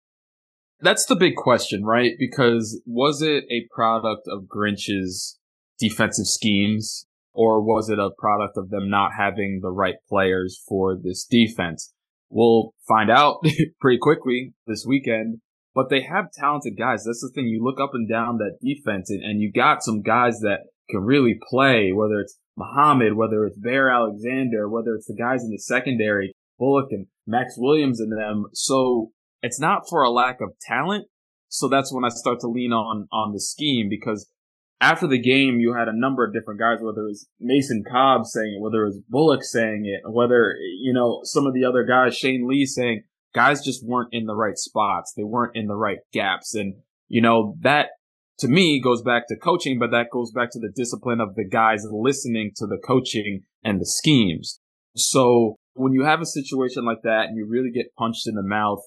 That's 0.80 1.04
the 1.04 1.14
big 1.14 1.36
question, 1.36 1.84
right? 1.84 2.12
Because 2.18 2.80
was 2.86 3.20
it 3.20 3.44
a 3.50 3.68
product 3.70 4.26
of 4.26 4.48
Grinch's 4.48 5.38
defensive 5.78 6.26
schemes, 6.26 7.06
or 7.32 7.62
was 7.62 7.88
it 7.88 7.98
a 7.98 8.10
product 8.18 8.56
of 8.56 8.70
them 8.70 8.90
not 8.90 9.12
having 9.16 9.60
the 9.62 9.70
right 9.70 9.96
players 10.08 10.60
for 10.68 10.96
this 10.96 11.24
defense? 11.24 11.92
We'll 12.30 12.72
find 12.88 13.10
out 13.10 13.44
pretty 13.80 13.98
quickly 14.00 14.54
this 14.66 14.84
weekend. 14.86 15.40
But 15.74 15.88
they 15.88 16.02
have 16.02 16.26
talented 16.38 16.76
guys. 16.76 17.04
That's 17.04 17.22
the 17.22 17.30
thing. 17.34 17.46
You 17.46 17.64
look 17.64 17.80
up 17.80 17.92
and 17.94 18.06
down 18.06 18.36
that 18.38 18.58
defense, 18.60 19.08
and, 19.08 19.22
and 19.22 19.40
you 19.40 19.50
got 19.50 19.82
some 19.82 20.02
guys 20.02 20.40
that 20.40 20.64
can 20.90 21.00
really 21.00 21.38
play, 21.48 21.92
whether 21.92 22.20
it's 22.20 22.38
Muhammad, 22.56 23.14
whether 23.14 23.46
it's 23.46 23.58
Bear 23.58 23.90
Alexander, 23.90 24.68
whether 24.68 24.94
it's 24.94 25.06
the 25.06 25.16
guys 25.16 25.42
in 25.42 25.50
the 25.50 25.58
secondary, 25.58 26.34
Bullock 26.58 26.88
and 26.90 27.06
Max 27.26 27.54
Williams 27.56 28.00
and 28.00 28.12
them. 28.12 28.46
So 28.52 29.12
it's 29.42 29.58
not 29.58 29.88
for 29.88 30.02
a 30.02 30.10
lack 30.10 30.40
of 30.40 30.52
talent. 30.60 31.06
So 31.48 31.68
that's 31.68 31.92
when 31.92 32.04
I 32.04 32.08
start 32.08 32.40
to 32.40 32.48
lean 32.48 32.72
on, 32.72 33.08
on 33.12 33.32
the 33.32 33.40
scheme 33.40 33.88
because 33.88 34.28
after 34.82 35.06
the 35.06 35.18
game, 35.18 35.60
you 35.60 35.74
had 35.74 35.86
a 35.86 35.96
number 35.96 36.26
of 36.26 36.34
different 36.34 36.58
guys, 36.58 36.78
whether 36.82 37.02
it 37.02 37.10
was 37.10 37.28
Mason 37.38 37.84
Cobb 37.88 38.26
saying 38.26 38.56
it, 38.58 38.60
whether 38.60 38.82
it 38.82 38.86
was 38.86 39.00
Bullock 39.08 39.44
saying 39.44 39.86
it, 39.86 40.00
whether, 40.10 40.56
you 40.80 40.92
know, 40.92 41.20
some 41.22 41.46
of 41.46 41.54
the 41.54 41.64
other 41.64 41.84
guys, 41.84 42.16
Shane 42.16 42.48
Lee 42.48 42.66
saying 42.66 43.04
guys 43.32 43.64
just 43.64 43.86
weren't 43.86 44.12
in 44.12 44.26
the 44.26 44.34
right 44.34 44.58
spots. 44.58 45.12
They 45.16 45.22
weren't 45.22 45.54
in 45.54 45.68
the 45.68 45.76
right 45.76 45.98
gaps. 46.12 46.56
And, 46.56 46.74
you 47.06 47.22
know, 47.22 47.54
that 47.60 47.90
to 48.40 48.48
me 48.48 48.80
goes 48.80 49.02
back 49.02 49.28
to 49.28 49.36
coaching, 49.36 49.78
but 49.78 49.92
that 49.92 50.10
goes 50.12 50.32
back 50.32 50.50
to 50.50 50.58
the 50.58 50.72
discipline 50.74 51.20
of 51.20 51.36
the 51.36 51.48
guys 51.48 51.86
listening 51.88 52.50
to 52.56 52.66
the 52.66 52.78
coaching 52.84 53.42
and 53.62 53.80
the 53.80 53.86
schemes. 53.86 54.58
So 54.96 55.54
when 55.74 55.92
you 55.92 56.02
have 56.04 56.20
a 56.20 56.26
situation 56.26 56.84
like 56.84 57.02
that 57.04 57.26
and 57.28 57.36
you 57.36 57.46
really 57.48 57.70
get 57.70 57.94
punched 57.96 58.26
in 58.26 58.34
the 58.34 58.42
mouth 58.42 58.80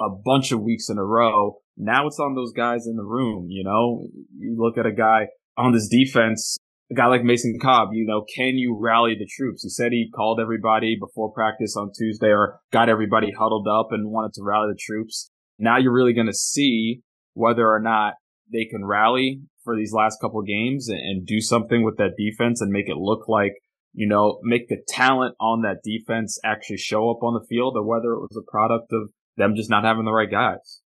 a 0.00 0.08
bunch 0.08 0.50
of 0.50 0.62
weeks 0.62 0.88
in 0.88 0.96
a 0.96 1.04
row, 1.04 1.58
now 1.76 2.06
it's 2.06 2.18
on 2.18 2.34
those 2.34 2.54
guys 2.54 2.86
in 2.86 2.96
the 2.96 3.04
room. 3.04 3.48
You 3.50 3.64
know, 3.64 4.06
you 4.38 4.56
look 4.58 4.78
at 4.78 4.86
a 4.86 4.92
guy 4.92 5.26
on 5.56 5.72
this 5.72 5.88
defense, 5.88 6.56
a 6.90 6.94
guy 6.94 7.06
like 7.06 7.24
Mason 7.24 7.58
Cobb, 7.60 7.90
you 7.92 8.04
know, 8.06 8.24
can 8.34 8.56
you 8.56 8.76
rally 8.78 9.14
the 9.18 9.26
troops? 9.26 9.62
He 9.62 9.68
said 9.68 9.92
he 9.92 10.10
called 10.14 10.40
everybody 10.40 10.96
before 10.98 11.32
practice 11.32 11.76
on 11.76 11.90
Tuesday 11.96 12.28
or 12.28 12.60
got 12.72 12.88
everybody 12.88 13.32
huddled 13.32 13.66
up 13.68 13.88
and 13.90 14.10
wanted 14.10 14.34
to 14.34 14.42
rally 14.42 14.72
the 14.72 14.78
troops. 14.78 15.30
Now 15.58 15.78
you're 15.78 15.92
really 15.92 16.12
going 16.12 16.26
to 16.26 16.34
see 16.34 17.02
whether 17.34 17.66
or 17.66 17.80
not 17.80 18.14
they 18.52 18.66
can 18.66 18.84
rally 18.84 19.40
for 19.64 19.76
these 19.76 19.92
last 19.92 20.20
couple 20.20 20.42
games 20.42 20.88
and, 20.88 20.98
and 20.98 21.26
do 21.26 21.40
something 21.40 21.82
with 21.82 21.96
that 21.96 22.16
defense 22.18 22.60
and 22.60 22.70
make 22.70 22.88
it 22.88 22.96
look 22.96 23.28
like, 23.28 23.52
you 23.94 24.06
know, 24.06 24.38
make 24.42 24.68
the 24.68 24.82
talent 24.88 25.34
on 25.40 25.62
that 25.62 25.82
defense 25.82 26.38
actually 26.44 26.76
show 26.76 27.10
up 27.10 27.22
on 27.22 27.34
the 27.34 27.46
field 27.48 27.74
or 27.76 27.86
whether 27.86 28.12
it 28.12 28.20
was 28.20 28.36
a 28.36 28.50
product 28.50 28.92
of 28.92 29.10
them 29.36 29.54
just 29.56 29.70
not 29.70 29.84
having 29.84 30.04
the 30.04 30.12
right 30.12 30.30
guys. 30.30 30.81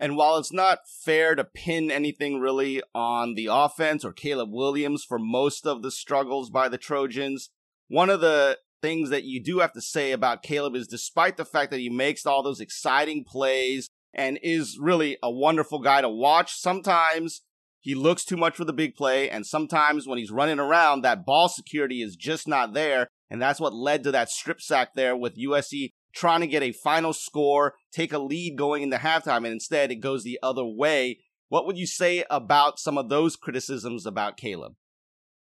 And 0.00 0.16
while 0.16 0.38
it's 0.38 0.52
not 0.52 0.88
fair 0.88 1.34
to 1.34 1.44
pin 1.44 1.90
anything 1.90 2.40
really 2.40 2.82
on 2.94 3.34
the 3.34 3.48
offense 3.52 4.02
or 4.02 4.12
Caleb 4.12 4.48
Williams 4.50 5.04
for 5.04 5.18
most 5.18 5.66
of 5.66 5.82
the 5.82 5.90
struggles 5.90 6.48
by 6.48 6.70
the 6.70 6.78
Trojans, 6.78 7.50
one 7.88 8.08
of 8.08 8.22
the 8.22 8.56
things 8.80 9.10
that 9.10 9.24
you 9.24 9.42
do 9.42 9.58
have 9.58 9.74
to 9.74 9.82
say 9.82 10.12
about 10.12 10.42
Caleb 10.42 10.74
is 10.74 10.86
despite 10.86 11.36
the 11.36 11.44
fact 11.44 11.70
that 11.70 11.80
he 11.80 11.90
makes 11.90 12.24
all 12.24 12.42
those 12.42 12.60
exciting 12.60 13.24
plays 13.24 13.90
and 14.14 14.38
is 14.42 14.78
really 14.80 15.18
a 15.22 15.30
wonderful 15.30 15.80
guy 15.80 16.00
to 16.00 16.08
watch, 16.08 16.54
sometimes 16.54 17.42
he 17.80 17.94
looks 17.94 18.24
too 18.24 18.38
much 18.38 18.56
for 18.56 18.64
the 18.64 18.72
big 18.72 18.94
play. 18.94 19.28
And 19.28 19.46
sometimes 19.46 20.06
when 20.08 20.16
he's 20.16 20.30
running 20.30 20.58
around, 20.58 21.02
that 21.02 21.26
ball 21.26 21.50
security 21.50 22.00
is 22.00 22.16
just 22.16 22.48
not 22.48 22.72
there. 22.72 23.08
And 23.28 23.40
that's 23.40 23.60
what 23.60 23.74
led 23.74 24.02
to 24.04 24.12
that 24.12 24.30
strip 24.30 24.62
sack 24.62 24.94
there 24.94 25.14
with 25.14 25.38
USC 25.38 25.90
trying 26.12 26.40
to 26.40 26.46
get 26.46 26.62
a 26.62 26.72
final 26.72 27.12
score, 27.12 27.74
take 27.92 28.12
a 28.12 28.18
lead 28.18 28.56
going 28.56 28.82
into 28.82 28.96
halftime, 28.96 29.38
and 29.38 29.48
instead 29.48 29.90
it 29.90 29.96
goes 29.96 30.24
the 30.24 30.38
other 30.42 30.64
way. 30.64 31.18
What 31.48 31.66
would 31.66 31.78
you 31.78 31.86
say 31.86 32.24
about 32.30 32.78
some 32.78 32.96
of 32.96 33.08
those 33.08 33.36
criticisms 33.36 34.06
about 34.06 34.36
Caleb? 34.36 34.74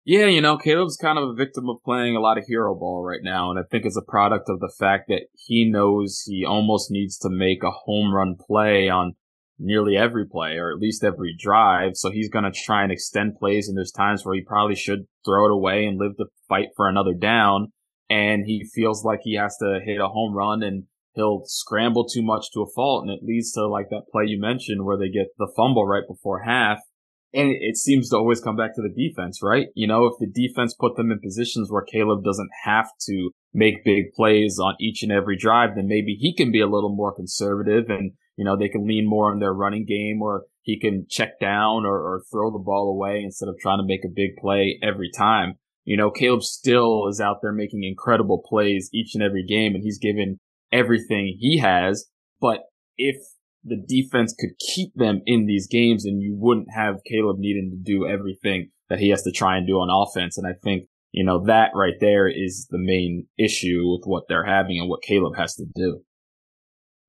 Yeah, 0.05 0.25
you 0.25 0.41
know, 0.41 0.57
Caleb's 0.57 0.97
kind 0.97 1.17
of 1.17 1.29
a 1.29 1.33
victim 1.33 1.69
of 1.69 1.77
playing 1.85 2.17
a 2.17 2.19
lot 2.19 2.37
of 2.37 2.43
hero 2.45 2.75
ball 2.75 3.05
right 3.05 3.21
now, 3.23 3.49
and 3.49 3.57
I 3.57 3.63
think 3.63 3.85
it's 3.85 3.95
a 3.97 4.01
product 4.01 4.49
of 4.49 4.59
the 4.59 4.73
fact 4.77 5.07
that 5.07 5.27
he 5.33 5.69
knows 5.69 6.23
he 6.25 6.43
almost 6.43 6.91
needs 6.91 7.17
to 7.19 7.29
make 7.29 7.63
a 7.63 7.71
home 7.71 8.13
run 8.13 8.35
play 8.35 8.89
on 8.89 9.13
nearly 9.57 9.95
every 9.95 10.27
play, 10.27 10.57
or 10.57 10.73
at 10.73 10.79
least 10.79 11.05
every 11.05 11.33
drive, 11.39 11.91
so 11.93 12.11
he's 12.11 12.29
gonna 12.29 12.51
try 12.51 12.83
and 12.83 12.91
extend 12.91 13.37
plays, 13.37 13.69
and 13.69 13.77
there's 13.77 13.93
times 13.93 14.25
where 14.25 14.35
he 14.35 14.41
probably 14.41 14.75
should 14.75 15.05
throw 15.23 15.45
it 15.45 15.53
away 15.53 15.85
and 15.85 15.97
live 15.97 16.17
to 16.17 16.25
fight 16.49 16.67
for 16.75 16.89
another 16.89 17.13
down, 17.13 17.71
and 18.09 18.43
he 18.45 18.69
feels 18.73 19.03
like 19.03 19.19
he 19.23 19.35
has 19.35 19.57
to 19.57 19.79
hit 19.83 19.99
a 19.99 20.07
home 20.07 20.35
run 20.35 20.63
and 20.63 20.83
he'll 21.15 21.43
scramble 21.45 22.07
too 22.07 22.23
much 22.23 22.45
to 22.53 22.61
a 22.61 22.71
fault 22.73 23.03
and 23.03 23.11
it 23.11 23.23
leads 23.23 23.51
to 23.53 23.67
like 23.67 23.89
that 23.89 24.07
play 24.11 24.25
you 24.25 24.39
mentioned 24.39 24.85
where 24.85 24.97
they 24.97 25.09
get 25.09 25.27
the 25.37 25.51
fumble 25.55 25.85
right 25.85 26.07
before 26.07 26.43
half. 26.43 26.79
And 27.35 27.49
it 27.49 27.77
seems 27.77 28.09
to 28.09 28.17
always 28.17 28.39
come 28.39 28.55
back 28.55 28.75
to 28.75 28.81
the 28.81 28.93
defense, 28.93 29.39
right? 29.41 29.67
You 29.73 29.87
know, 29.87 30.05
if 30.05 30.13
the 30.19 30.27
defense 30.27 30.75
put 30.79 30.95
them 30.95 31.11
in 31.11 31.19
positions 31.19 31.71
where 31.71 31.81
Caleb 31.81 32.23
doesn't 32.23 32.51
have 32.63 32.85
to 33.07 33.31
make 33.51 33.83
big 33.83 34.13
plays 34.15 34.59
on 34.63 34.75
each 34.79 35.01
and 35.01 35.11
every 35.11 35.35
drive, 35.35 35.71
then 35.75 35.87
maybe 35.87 36.15
he 36.19 36.35
can 36.35 36.51
be 36.51 36.61
a 36.61 36.67
little 36.67 36.95
more 36.95 37.13
conservative 37.13 37.85
and, 37.89 38.11
you 38.37 38.45
know, 38.45 38.55
they 38.55 38.69
can 38.69 38.85
lean 38.85 39.09
more 39.09 39.31
on 39.31 39.39
their 39.39 39.53
running 39.53 39.83
game 39.83 40.21
or 40.21 40.43
he 40.61 40.79
can 40.79 41.07
check 41.09 41.39
down 41.39 41.85
or, 41.85 41.97
or 41.97 42.23
throw 42.31 42.51
the 42.51 42.63
ball 42.63 42.87
away 42.89 43.21
instead 43.23 43.49
of 43.49 43.57
trying 43.59 43.79
to 43.79 43.87
make 43.87 44.05
a 44.05 44.13
big 44.13 44.35
play 44.39 44.77
every 44.83 45.09
time. 45.09 45.55
You 45.85 45.97
know, 45.97 46.11
Caleb 46.11 46.43
still 46.43 47.07
is 47.07 47.19
out 47.19 47.37
there 47.41 47.51
making 47.51 47.83
incredible 47.83 48.41
plays 48.47 48.89
each 48.93 49.15
and 49.15 49.23
every 49.23 49.43
game 49.43 49.75
and 49.75 49.83
he's 49.83 49.99
given 49.99 50.39
everything 50.71 51.35
he 51.39 51.57
has. 51.59 52.05
But 52.39 52.61
if 52.97 53.17
the 53.63 53.81
defense 53.87 54.35
could 54.37 54.51
keep 54.59 54.93
them 54.95 55.21
in 55.25 55.45
these 55.45 55.67
games 55.67 56.05
and 56.05 56.21
you 56.21 56.35
wouldn't 56.37 56.67
have 56.73 57.03
Caleb 57.05 57.37
needing 57.39 57.71
to 57.71 57.77
do 57.77 58.07
everything 58.07 58.69
that 58.89 58.99
he 58.99 59.09
has 59.09 59.23
to 59.23 59.31
try 59.31 59.57
and 59.57 59.65
do 59.65 59.75
on 59.75 59.89
offense. 59.89 60.37
And 60.37 60.45
I 60.45 60.53
think, 60.63 60.87
you 61.11 61.23
know, 61.23 61.45
that 61.45 61.71
right 61.73 61.93
there 61.99 62.27
is 62.27 62.67
the 62.69 62.77
main 62.77 63.27
issue 63.37 63.83
with 63.89 64.01
what 64.05 64.25
they're 64.27 64.45
having 64.45 64.79
and 64.79 64.89
what 64.89 65.01
Caleb 65.01 65.35
has 65.37 65.55
to 65.55 65.65
do. 65.73 66.01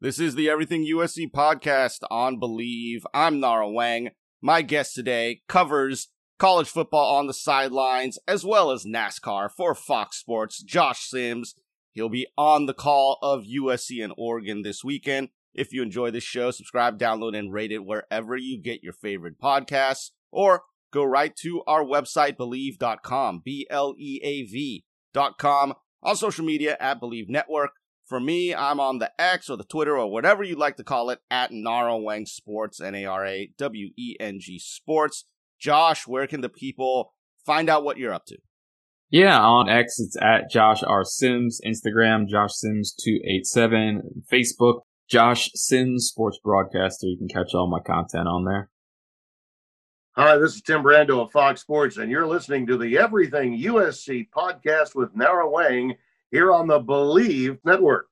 This 0.01 0.19
is 0.19 0.35
the 0.35 0.51
Everything 0.51 0.85
USC 0.85 1.31
podcast 1.31 2.01
on 2.11 2.39
Bleav. 2.39 3.03
I'm 3.13 3.41
Nara 3.41 3.67
Weng. 3.67 4.11
My 4.43 4.63
guest 4.63 4.95
today 4.95 5.41
covers 5.49 6.09
college 6.39 6.69
football 6.69 7.17
on 7.17 7.27
the 7.27 7.35
sidelines, 7.35 8.19
as 8.27 8.45
well 8.45 8.71
as 8.71 8.85
NASCAR 8.85 9.51
for 9.51 9.75
Fox 9.75 10.19
Sports. 10.19 10.63
Josh 10.63 11.09
Sims, 11.09 11.55
he'll 11.93 12.09
be 12.09 12.27
on 12.37 12.67
the 12.67 12.75
call 12.75 13.19
of 13.23 13.45
USC 13.45 14.03
and 14.03 14.13
Oregon 14.17 14.63
this 14.63 14.83
weekend. 14.85 15.29
If 15.55 15.73
you 15.73 15.83
enjoy 15.83 16.11
this 16.11 16.25
show, 16.25 16.51
subscribe, 16.51 16.99
download, 16.99 17.39
and 17.39 17.53
rate 17.53 17.71
it 17.71 17.85
wherever 17.85 18.37
you 18.37 18.61
get 18.61 18.83
your 18.83 18.93
favorite 18.93 19.39
podcasts, 19.41 20.11
or 20.33 20.65
go 20.93 21.05
right 21.05 21.35
to 21.37 21.63
our 21.67 21.85
website, 21.85 22.37
bleav.com, 22.37 23.43
B 23.45 23.67
L 23.71 23.95
E 23.97 24.21
A 24.23 24.43
V.com, 24.43 25.75
on 26.03 26.17
social 26.17 26.45
media 26.45 26.77
at 26.81 27.01
Bleav 27.01 27.29
Network. 27.29 27.71
For 28.05 28.21
me, 28.21 28.55
I'm 28.55 28.81
on 28.81 28.99
the 28.99 29.13
X 29.19 29.49
or 29.49 29.57
the 29.57 29.65
Twitter 29.65 29.97
or 29.97 30.11
whatever 30.11 30.43
you 30.43 30.57
like 30.57 30.77
to 30.77 30.85
call 30.85 31.09
it 31.11 31.21
at 31.31 31.53
Nara 31.53 31.93
Weng 31.93 32.29
Sports, 32.29 32.81
N 32.81 32.95
A 32.97 33.07
R 33.07 33.25
A 33.25 33.51
W 33.57 33.91
E 33.97 34.17
N 34.19 34.39
G 34.41 34.59
Sports. 34.59 35.25
Josh, 35.59 36.07
where 36.07 36.27
can 36.27 36.41
the 36.41 36.49
people 36.49 37.15
find 37.45 37.69
out 37.69 37.85
what 37.85 37.99
you're 37.99 38.13
up 38.13 38.27
to? 38.27 38.39
Yeah, 39.11 39.41
on 39.41 39.69
X, 39.69 40.01
it's 40.01 40.17
at 40.21 40.51
Josh 40.51 40.83
R. 40.83 41.05
Sims. 41.05 41.61
Instagram, 41.65 42.27
Josh 42.29 42.51
Sims287. 42.65 44.25
Facebook, 44.33 44.81
Josh 45.09 45.51
Sims 45.55 46.09
Sports 46.09 46.39
Broadcaster. 46.43 47.07
You 47.07 47.19
can 47.19 47.29
catch 47.29 47.55
all 47.55 47.71
my 47.71 47.81
content 47.81 48.27
on 48.27 48.45
there. 48.45 48.71
Hi, 50.17 50.37
this 50.37 50.55
is 50.55 50.63
Tim 50.63 50.83
Brando 50.83 51.21
of 51.21 51.33
Fox 51.33 51.61
Sports, 51.61 51.97
and 51.97 52.11
you're 52.11 52.27
listening 52.27 52.67
to 52.69 52.77
the 52.77 52.99
Everything 52.99 53.61
USC 53.61 54.29
podcast 54.31 54.95
with 54.95 55.15
Nara 55.15 55.47
Weng 55.47 55.97
here 56.31 56.53
on 56.53 56.69
the 56.69 56.81
Bleav 56.81 57.59
Network. 57.65 58.07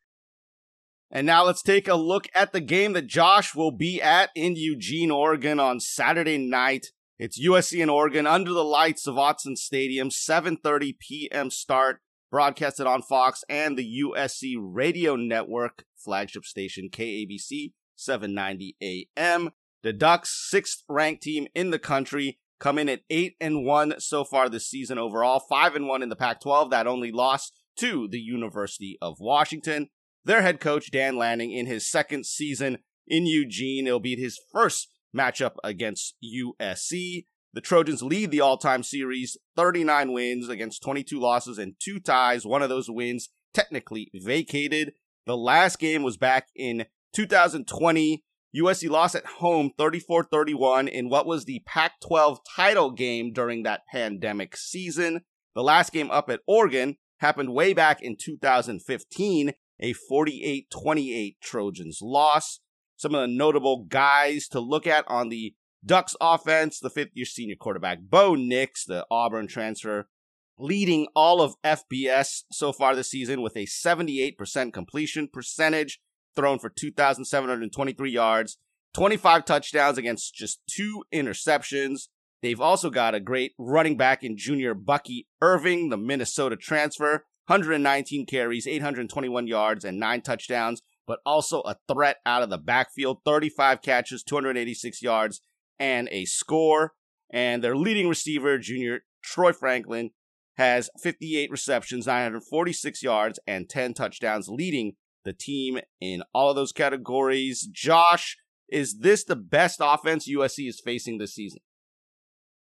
And 1.12 1.26
now 1.26 1.44
let's 1.44 1.62
take 1.62 1.88
a 1.88 1.94
look 1.94 2.26
at 2.34 2.52
the 2.52 2.60
game 2.60 2.94
that 2.94 3.06
Josh 3.06 3.54
will 3.54 3.70
be 3.70 4.00
at 4.00 4.30
in 4.34 4.56
Eugene, 4.56 5.10
Oregon 5.10 5.60
on 5.60 5.78
Saturday 5.78 6.38
night. 6.38 6.88
It's 7.18 7.44
USC 7.44 7.80
and 7.80 7.90
Oregon 7.90 8.26
under 8.26 8.52
the 8.52 8.64
lights 8.64 9.06
of 9.06 9.16
Autzen 9.16 9.56
Stadium, 9.56 10.08
7:30 10.08 10.98
p.m. 10.98 11.50
start, 11.50 12.00
broadcasted 12.30 12.86
on 12.86 13.02
Fox 13.02 13.44
and 13.48 13.76
the 13.76 14.02
USC 14.02 14.54
Radio 14.58 15.14
Network 15.14 15.84
flagship 15.96 16.44
station 16.44 16.88
KABC 16.90 17.72
790 17.96 18.76
AM. 19.16 19.50
The 19.82 19.92
Ducks, 19.92 20.48
sixth 20.48 20.84
ranked 20.88 21.22
team 21.22 21.48
in 21.54 21.70
the 21.70 21.78
country, 21.78 22.38
come 22.58 22.78
in 22.78 22.88
at 22.88 23.02
8 23.10 23.34
and 23.40 23.64
1 23.64 24.00
so 24.00 24.24
far 24.24 24.48
this 24.48 24.68
season 24.68 24.98
overall, 24.98 25.40
5 25.40 25.74
and 25.74 25.88
1 25.88 26.02
in 26.02 26.08
the 26.08 26.16
Pac-12 26.16 26.70
that 26.70 26.86
only 26.86 27.12
lost 27.12 27.52
to 27.76 28.08
the 28.08 28.20
University 28.20 28.96
of 29.02 29.16
Washington. 29.18 29.88
Their 30.24 30.42
head 30.42 30.60
coach 30.60 30.90
Dan 30.90 31.16
Lanning 31.16 31.52
in 31.52 31.66
his 31.66 31.90
second 31.90 32.26
season 32.26 32.78
in 33.06 33.26
Eugene, 33.26 33.86
it'll 33.86 33.98
be 33.98 34.14
his 34.14 34.40
first 34.52 34.91
matchup 35.16 35.54
against 35.62 36.16
USC. 36.24 37.26
The 37.54 37.60
Trojans 37.60 38.02
lead 38.02 38.30
the 38.30 38.40
all 38.40 38.56
time 38.56 38.82
series 38.82 39.36
39 39.56 40.12
wins 40.12 40.48
against 40.48 40.82
22 40.82 41.20
losses 41.20 41.58
and 41.58 41.74
two 41.78 42.00
ties. 42.00 42.46
One 42.46 42.62
of 42.62 42.68
those 42.68 42.88
wins 42.88 43.28
technically 43.52 44.10
vacated. 44.14 44.94
The 45.26 45.36
last 45.36 45.78
game 45.78 46.02
was 46.02 46.16
back 46.16 46.48
in 46.56 46.86
2020. 47.14 48.24
USC 48.56 48.90
lost 48.90 49.14
at 49.14 49.26
home 49.26 49.70
34 49.78 50.24
31 50.24 50.88
in 50.88 51.08
what 51.08 51.26
was 51.26 51.44
the 51.44 51.62
Pac 51.66 52.00
12 52.00 52.40
title 52.56 52.90
game 52.90 53.32
during 53.32 53.62
that 53.62 53.82
pandemic 53.90 54.56
season. 54.56 55.22
The 55.54 55.62
last 55.62 55.92
game 55.92 56.10
up 56.10 56.30
at 56.30 56.40
Oregon 56.46 56.96
happened 57.18 57.54
way 57.54 57.72
back 57.72 58.02
in 58.02 58.16
2015, 58.18 59.52
a 59.80 59.92
48 59.92 60.70
28 60.70 61.36
Trojans 61.42 61.98
loss 62.02 62.60
some 63.02 63.16
of 63.16 63.20
the 63.20 63.26
notable 63.26 63.84
guys 63.88 64.46
to 64.46 64.60
look 64.60 64.86
at 64.86 65.04
on 65.08 65.28
the 65.28 65.54
Ducks 65.84 66.14
offense, 66.20 66.78
the 66.78 66.88
fifth 66.88 67.10
year 67.14 67.26
senior 67.26 67.56
quarterback 67.56 67.98
Bo 68.00 68.36
Nix, 68.36 68.84
the 68.84 69.04
Auburn 69.10 69.48
transfer, 69.48 70.08
leading 70.56 71.08
all 71.16 71.42
of 71.42 71.56
FBS 71.64 72.44
so 72.52 72.72
far 72.72 72.94
this 72.94 73.10
season 73.10 73.42
with 73.42 73.56
a 73.56 73.66
78% 73.66 74.72
completion 74.72 75.26
percentage, 75.26 76.00
thrown 76.36 76.60
for 76.60 76.70
2,723 76.70 78.10
yards, 78.12 78.58
25 78.94 79.44
touchdowns 79.44 79.98
against 79.98 80.32
just 80.32 80.60
two 80.70 81.02
interceptions. 81.12 82.02
They've 82.40 82.60
also 82.60 82.88
got 82.88 83.16
a 83.16 83.20
great 83.20 83.52
running 83.58 83.96
back 83.96 84.22
in 84.22 84.36
junior 84.36 84.74
Bucky 84.74 85.26
Irving, 85.40 85.88
the 85.88 85.96
Minnesota 85.96 86.54
transfer, 86.54 87.24
119 87.46 88.26
carries, 88.26 88.68
821 88.68 89.48
yards, 89.48 89.84
and 89.84 89.98
nine 89.98 90.22
touchdowns 90.22 90.82
but 91.06 91.20
also 91.26 91.60
a 91.62 91.76
threat 91.90 92.18
out 92.24 92.42
of 92.42 92.50
the 92.50 92.58
backfield 92.58 93.18
35 93.24 93.82
catches, 93.82 94.22
286 94.22 95.02
yards, 95.02 95.40
and 95.78 96.08
a 96.10 96.24
score. 96.24 96.92
And 97.32 97.64
their 97.64 97.76
leading 97.76 98.08
receiver, 98.08 98.58
junior 98.58 99.00
Troy 99.22 99.52
Franklin, 99.52 100.10
has 100.56 100.90
58 101.02 101.50
receptions, 101.50 102.06
946 102.06 103.02
yards, 103.02 103.38
and 103.46 103.68
10 103.68 103.94
touchdowns, 103.94 104.48
leading 104.48 104.96
the 105.24 105.32
team 105.32 105.78
in 106.00 106.22
all 106.34 106.50
of 106.50 106.56
those 106.56 106.72
categories. 106.72 107.66
Josh, 107.70 108.36
is 108.68 108.98
this 108.98 109.24
the 109.24 109.36
best 109.36 109.80
offense 109.82 110.28
USC 110.28 110.68
is 110.68 110.80
facing 110.84 111.18
this 111.18 111.34
season? 111.34 111.60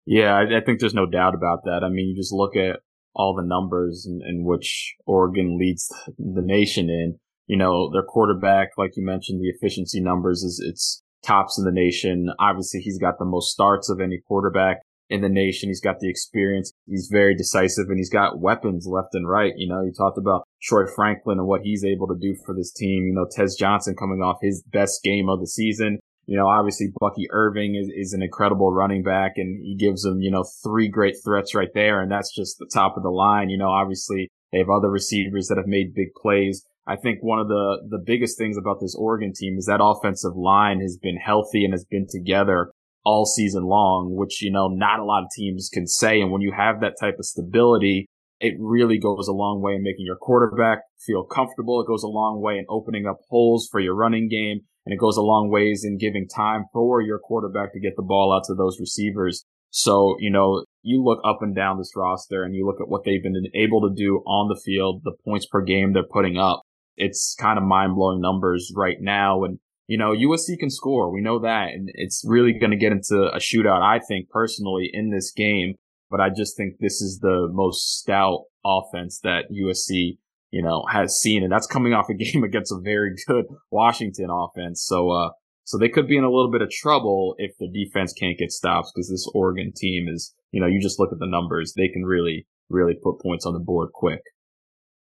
Yeah, 0.06 0.34
I, 0.34 0.58
I, 0.58 0.62
think 0.66 0.80
there's 0.80 0.94
no 0.94 1.06
doubt 1.06 1.36
about 1.36 1.66
that. 1.66 1.82
I 1.84 1.90
mean, 1.90 2.08
you 2.10 2.16
just 2.16 2.34
look 2.34 2.56
at 2.56 2.80
all 3.14 3.36
the 3.36 3.46
numbers 3.46 4.08
in, 4.10 4.22
in 4.28 4.44
which 4.44 4.96
Oregon 5.06 5.58
leads 5.60 5.94
the 6.18 6.42
nation 6.42 6.90
in. 6.90 7.20
You 7.50 7.58
know, 7.58 7.90
their 7.92 8.04
quarterback, 8.04 8.70
like 8.78 8.92
you 8.96 9.04
mentioned, 9.04 9.42
the 9.42 9.50
efficiency 9.50 10.00
numbers 10.00 10.44
is 10.44 10.64
it's 10.64 11.02
tops 11.24 11.58
in 11.58 11.66
the 11.66 11.72
nation. 11.72 12.30
Obviously, 12.40 12.80
he's 12.80 13.00
got 13.00 13.18
the 13.18 13.26
most 13.26 13.52
starts 13.52 13.90
of 13.90 14.00
any 14.00 14.20
quarterback 14.28 14.82
in 15.10 15.22
the 15.22 15.30
nation. 15.30 15.68
He's 15.70 15.82
got 15.82 16.00
the 16.00 16.10
experience. 16.12 16.72
He's 16.86 17.10
very 17.12 17.36
decisive 17.36 17.90
and 17.90 17.98
he's 17.98 18.12
got 18.12 18.40
weapons 18.40 18.86
left 18.88 19.16
and 19.16 19.28
right. 19.28 19.54
You 19.58 19.68
know, 19.68 19.82
you 19.82 19.92
talked 19.92 20.20
about 20.20 20.44
Troy 20.62 20.86
Franklin 20.96 21.40
and 21.40 21.48
what 21.48 21.62
he's 21.64 21.84
able 21.84 22.08
to 22.10 22.18
do 22.22 22.36
for 22.46 22.54
this 22.56 22.72
team. 22.72 23.08
You 23.08 23.16
know, 23.16 23.26
Tez 23.30 23.56
Johnson 23.56 23.96
coming 23.98 24.22
off 24.22 24.38
his 24.44 24.62
best 24.62 25.02
game 25.04 25.28
of 25.28 25.40
the 25.40 25.48
season. 25.48 25.98
You 26.28 26.38
know, 26.38 26.48
obviously 26.48 26.90
Bucky 27.00 27.26
Irving 27.32 27.74
is, 27.74 27.90
is 27.96 28.14
an 28.14 28.22
incredible 28.22 28.72
running 28.72 29.02
back 29.02 29.34
and 29.38 29.60
he 29.66 29.76
gives 29.76 30.04
them, 30.04 30.22
you 30.22 30.30
know, 30.30 30.44
three 30.64 30.88
great 30.88 31.16
threats 31.26 31.56
right 31.56 31.74
there. 31.74 32.00
And 32.00 32.12
that's 32.12 32.32
just 32.36 32.60
the 32.60 32.70
top 32.72 32.96
of 32.96 33.02
the 33.02 33.10
line. 33.10 33.50
You 33.50 33.58
know, 33.58 33.72
obviously 33.72 34.30
they 34.52 34.60
have 34.60 34.70
other 34.70 34.92
receivers 34.92 35.48
that 35.48 35.58
have 35.58 35.66
made 35.66 35.96
big 35.96 36.14
plays. 36.14 36.64
I 36.88 36.96
think 36.96 37.20
one 37.22 37.40
of 37.40 37.48
the, 37.48 37.88
the 37.90 38.04
biggest 38.04 38.38
things 38.38 38.58
about 38.58 38.80
this 38.82 38.96
Oregon 38.98 39.32
team 39.36 39.58
is 39.58 39.66
that 39.66 39.80
offensive 39.82 40.36
line 40.36 40.82
has 40.82 40.98
been 40.98 41.18
healthy 41.18 41.64
and 41.64 41.74
has 41.74 41.86
been 41.86 42.08
together 42.10 42.72
all 43.06 43.26
season 43.26 43.64
long, 43.64 44.16
which, 44.16 44.42
you 44.42 44.52
know, 44.52 44.68
not 44.68 45.00
a 45.00 45.06
lot 45.06 45.24
of 45.24 45.30
teams 45.36 45.70
can 45.72 45.88
say. 45.88 46.20
And 46.20 46.32
when 46.32 46.42
you 46.42 46.52
have 46.56 46.82
that 46.82 46.96
type 47.00 47.16
of 47.20 47.26
stability, 47.26 48.08
it 48.40 48.56
really 48.60 48.98
goes 48.98 49.28
a 49.28 49.34
long 49.34 49.62
way 49.62 49.74
in 49.74 49.84
making 49.84 50.06
your 50.06 50.16
quarterback 50.16 50.80
feel 51.06 51.24
comfortable. 51.24 51.82
It 51.82 51.88
goes 51.88 52.04
a 52.04 52.08
long 52.08 52.42
way 52.42 52.58
in 52.58 52.66
opening 52.70 53.06
up 53.06 53.20
holes 53.30 53.68
for 53.72 53.80
your 53.80 53.96
running 53.96 54.30
game. 54.30 54.62
And 54.86 54.94
it 54.94 55.00
goes 55.00 55.18
a 55.18 55.22
long 55.22 55.50
ways 55.52 55.84
in 55.84 55.98
giving 55.98 56.28
time 56.28 56.66
for 56.74 57.02
your 57.02 57.20
quarterback 57.20 57.74
to 57.74 57.80
get 57.80 57.96
the 57.96 58.02
ball 58.02 58.34
out 58.34 58.46
to 58.46 58.56
those 58.56 58.80
receivers. 58.80 59.46
So, 59.72 60.16
you 60.20 60.32
know, 60.32 60.64
you 60.82 61.04
look 61.04 61.20
up 61.24 61.40
and 61.42 61.56
down 61.56 61.78
this 61.78 61.92
roster 61.96 62.44
and 62.44 62.56
you 62.56 62.66
look 62.66 62.82
at 62.82 62.88
what 62.90 63.04
they've 63.04 63.22
been 63.22 63.36
able 63.54 63.82
to 63.82 63.94
do 63.94 64.24
on 64.26 64.48
the 64.48 64.60
field, 64.60 65.02
the 65.04 65.16
points 65.24 65.46
per 65.46 65.62
game 65.62 65.94
they're 65.94 66.04
putting 66.04 66.38
up. 66.38 66.64
It's 67.00 67.36
kind 67.40 67.58
of 67.58 67.64
mind 67.64 67.96
blowing 67.96 68.22
numbers 68.22 68.72
right 68.76 68.98
now. 69.00 69.44
And 69.44 69.58
you 69.90 69.98
know, 69.98 70.14
USC 70.14 70.60
can 70.60 70.70
score. 70.70 71.12
We 71.12 71.20
know 71.20 71.40
that. 71.40 71.70
And 71.74 71.90
it's 71.96 72.24
really 72.24 72.54
going 72.54 72.70
to 72.70 72.78
get 72.78 72.92
into 72.92 73.24
a 73.24 73.40
shootout, 73.40 73.82
I 73.82 74.00
think 74.08 74.30
personally 74.30 74.88
in 74.94 75.10
this 75.10 75.32
game. 75.32 75.74
But 76.12 76.22
I 76.22 76.30
just 76.30 76.56
think 76.56 76.76
this 76.80 77.02
is 77.02 77.20
the 77.22 77.50
most 77.52 77.98
stout 77.98 78.44
offense 78.64 79.20
that 79.24 79.46
USC, 79.52 80.20
you 80.52 80.62
know, 80.62 80.86
has 80.92 81.20
seen. 81.20 81.42
And 81.42 81.52
that's 81.52 81.66
coming 81.66 81.94
off 81.94 82.06
a 82.08 82.14
game 82.24 82.44
against 82.44 82.72
a 82.72 82.80
very 82.80 83.16
good 83.28 83.46
Washington 83.72 84.28
offense. 84.30 84.86
So, 84.86 85.10
uh, 85.10 85.30
so 85.64 85.80
they 85.80 85.90
could 85.90 86.08
be 86.08 86.18
in 86.18 86.24
a 86.24 86.30
little 86.30 86.52
bit 86.52 86.62
of 86.62 86.70
trouble 86.70 87.34
if 87.40 87.58
the 87.60 87.68
defense 87.68 88.14
can't 88.14 88.38
get 88.38 88.52
stops 88.52 88.92
because 88.94 89.10
this 89.10 89.28
Oregon 89.34 89.72
team 89.76 90.08
is, 90.08 90.36
you 90.52 90.62
know, 90.62 90.68
you 90.68 90.80
just 90.80 91.00
look 91.00 91.12
at 91.12 91.18
the 91.18 91.28
numbers. 91.28 91.74
They 91.76 91.88
can 91.88 92.06
really, 92.06 92.46
really 92.70 92.94
put 92.94 93.22
points 93.22 93.48
on 93.48 93.54
the 93.54 93.60
board 93.60 93.90
quick. 93.92 94.22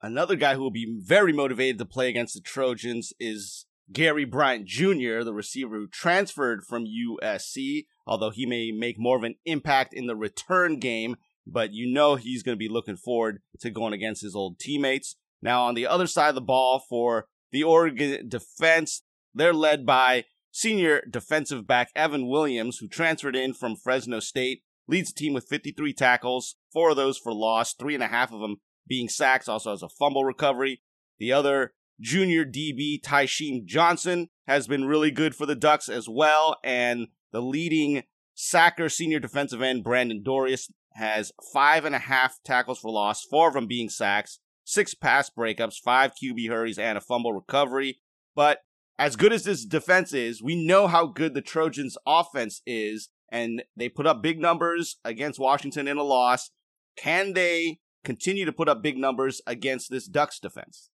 Another 0.02 0.36
guy 0.36 0.56
who 0.56 0.62
will 0.62 0.72
be 0.72 0.98
very 1.00 1.34
motivated 1.34 1.78
to 1.80 1.86
play 1.86 2.08
against 2.08 2.34
the 2.34 2.42
Trojans 2.42 3.12
is 3.20 3.66
Gary 3.92 4.24
Bryant 4.24 4.66
Jr., 4.66 5.24
the 5.24 5.34
receiver 5.34 5.76
who 5.76 5.88
transferred 5.88 6.64
from 6.64 6.86
USC, 6.86 7.86
although 8.08 8.30
he 8.30 8.46
may 8.46 8.72
make 8.72 8.98
more 8.98 9.18
of 9.18 9.24
an 9.24 9.36
impact 9.46 9.94
in 9.94 10.08
the 10.08 10.16
return 10.16 10.80
game, 10.80 11.18
but 11.46 11.74
you 11.74 11.92
know 11.92 12.16
he's 12.16 12.44
going 12.44 12.56
to 12.56 12.60
be 12.60 12.70
looking 12.70 12.96
forward 12.96 13.42
to 13.60 13.70
going 13.70 13.94
against 13.94 14.22
his 14.22 14.36
old 14.36 14.58
teammates. 14.60 15.18
Now, 15.42 15.64
on 15.64 15.76
the 15.76 15.88
other 15.88 16.08
side 16.08 16.30
of 16.30 16.36
the 16.36 16.42
ball 16.42 16.82
for 16.88 17.28
the 17.52 17.64
Oregon 17.64 18.30
defense, 18.30 19.02
they're 19.34 19.54
led 19.54 19.86
by 19.86 20.26
senior 20.52 21.04
defensive 21.10 21.68
back 21.68 21.90
Evan 21.96 22.28
Williams, 22.28 22.78
who 22.78 22.88
transferred 22.88 23.36
in 23.36 23.54
from 23.54 23.76
Fresno 23.76 24.20
State, 24.20 24.64
leads 24.88 25.12
the 25.12 25.20
team 25.20 25.34
with 25.34 25.48
53 25.50 25.94
tackles, 25.94 26.56
four 26.72 26.92
of 26.92 26.96
those 26.96 27.18
for 27.18 27.34
loss, 27.34 27.74
three 27.74 27.96
and 27.96 28.04
a 28.04 28.08
half 28.08 28.32
of 28.32 28.40
them 28.40 28.58
being 28.90 29.08
sacks, 29.08 29.48
also 29.48 29.70
has 29.70 29.84
a 29.84 29.90
fumble 29.90 30.26
recovery. 30.26 30.82
The 31.20 31.32
other 31.32 31.74
Junior 32.02 32.46
DB 32.46 33.02
Tysheem 33.02 33.66
Johnson 33.66 34.30
has 34.48 34.68
been 34.68 34.86
really 34.86 35.12
good 35.12 35.36
for 35.36 35.46
the 35.46 35.56
Ducks 35.56 35.88
as 35.88 36.10
well. 36.10 36.58
And 36.64 37.08
the 37.32 37.42
leading 37.42 38.04
sacker 38.34 38.90
senior 38.90 39.20
defensive 39.20 39.62
end, 39.62 39.84
Brandon 39.84 40.24
Dorlus, 40.26 40.72
has 40.94 41.32
five 41.54 41.86
and 41.86 41.96
a 41.96 42.00
half 42.00 42.40
tackles 42.44 42.80
for 42.80 42.92
loss, 42.92 43.24
four 43.24 43.50
of 43.50 43.54
them 43.54 43.68
being 43.68 43.90
sacks, 43.90 44.40
six 44.64 44.94
pass 44.94 45.30
breakups, 45.30 45.80
five 45.80 46.14
QB 46.22 46.50
hurries, 46.50 46.80
and 46.80 46.98
a 46.98 47.02
fumble 47.02 47.34
recovery. 47.34 48.00
But 48.36 48.60
as 48.98 49.16
good 49.16 49.32
as 49.32 49.44
this 49.44 49.66
defense 49.66 50.14
is, 50.14 50.42
we 50.42 50.66
know 50.66 50.88
how 50.88 51.06
good 51.06 51.34
the 51.34 51.42
Trojans' 51.42 51.98
offense 52.06 52.62
is, 52.66 53.10
and 53.32 53.64
they 53.76 53.88
put 53.88 54.08
up 54.08 54.24
big 54.24 54.40
numbers 54.40 54.98
against 55.06 55.40
Washington 55.40 55.88
in 55.88 55.98
a 55.98 56.04
loss. 56.04 56.52
Can 56.98 57.34
they 57.34 57.80
continue 58.04 58.46
to 58.46 58.52
put 58.52 58.70
up 58.70 58.82
big 58.82 58.98
numbers 58.98 59.42
against 59.46 59.90
this 59.90 60.06
Ducks 60.06 60.40
defense? 60.40 60.90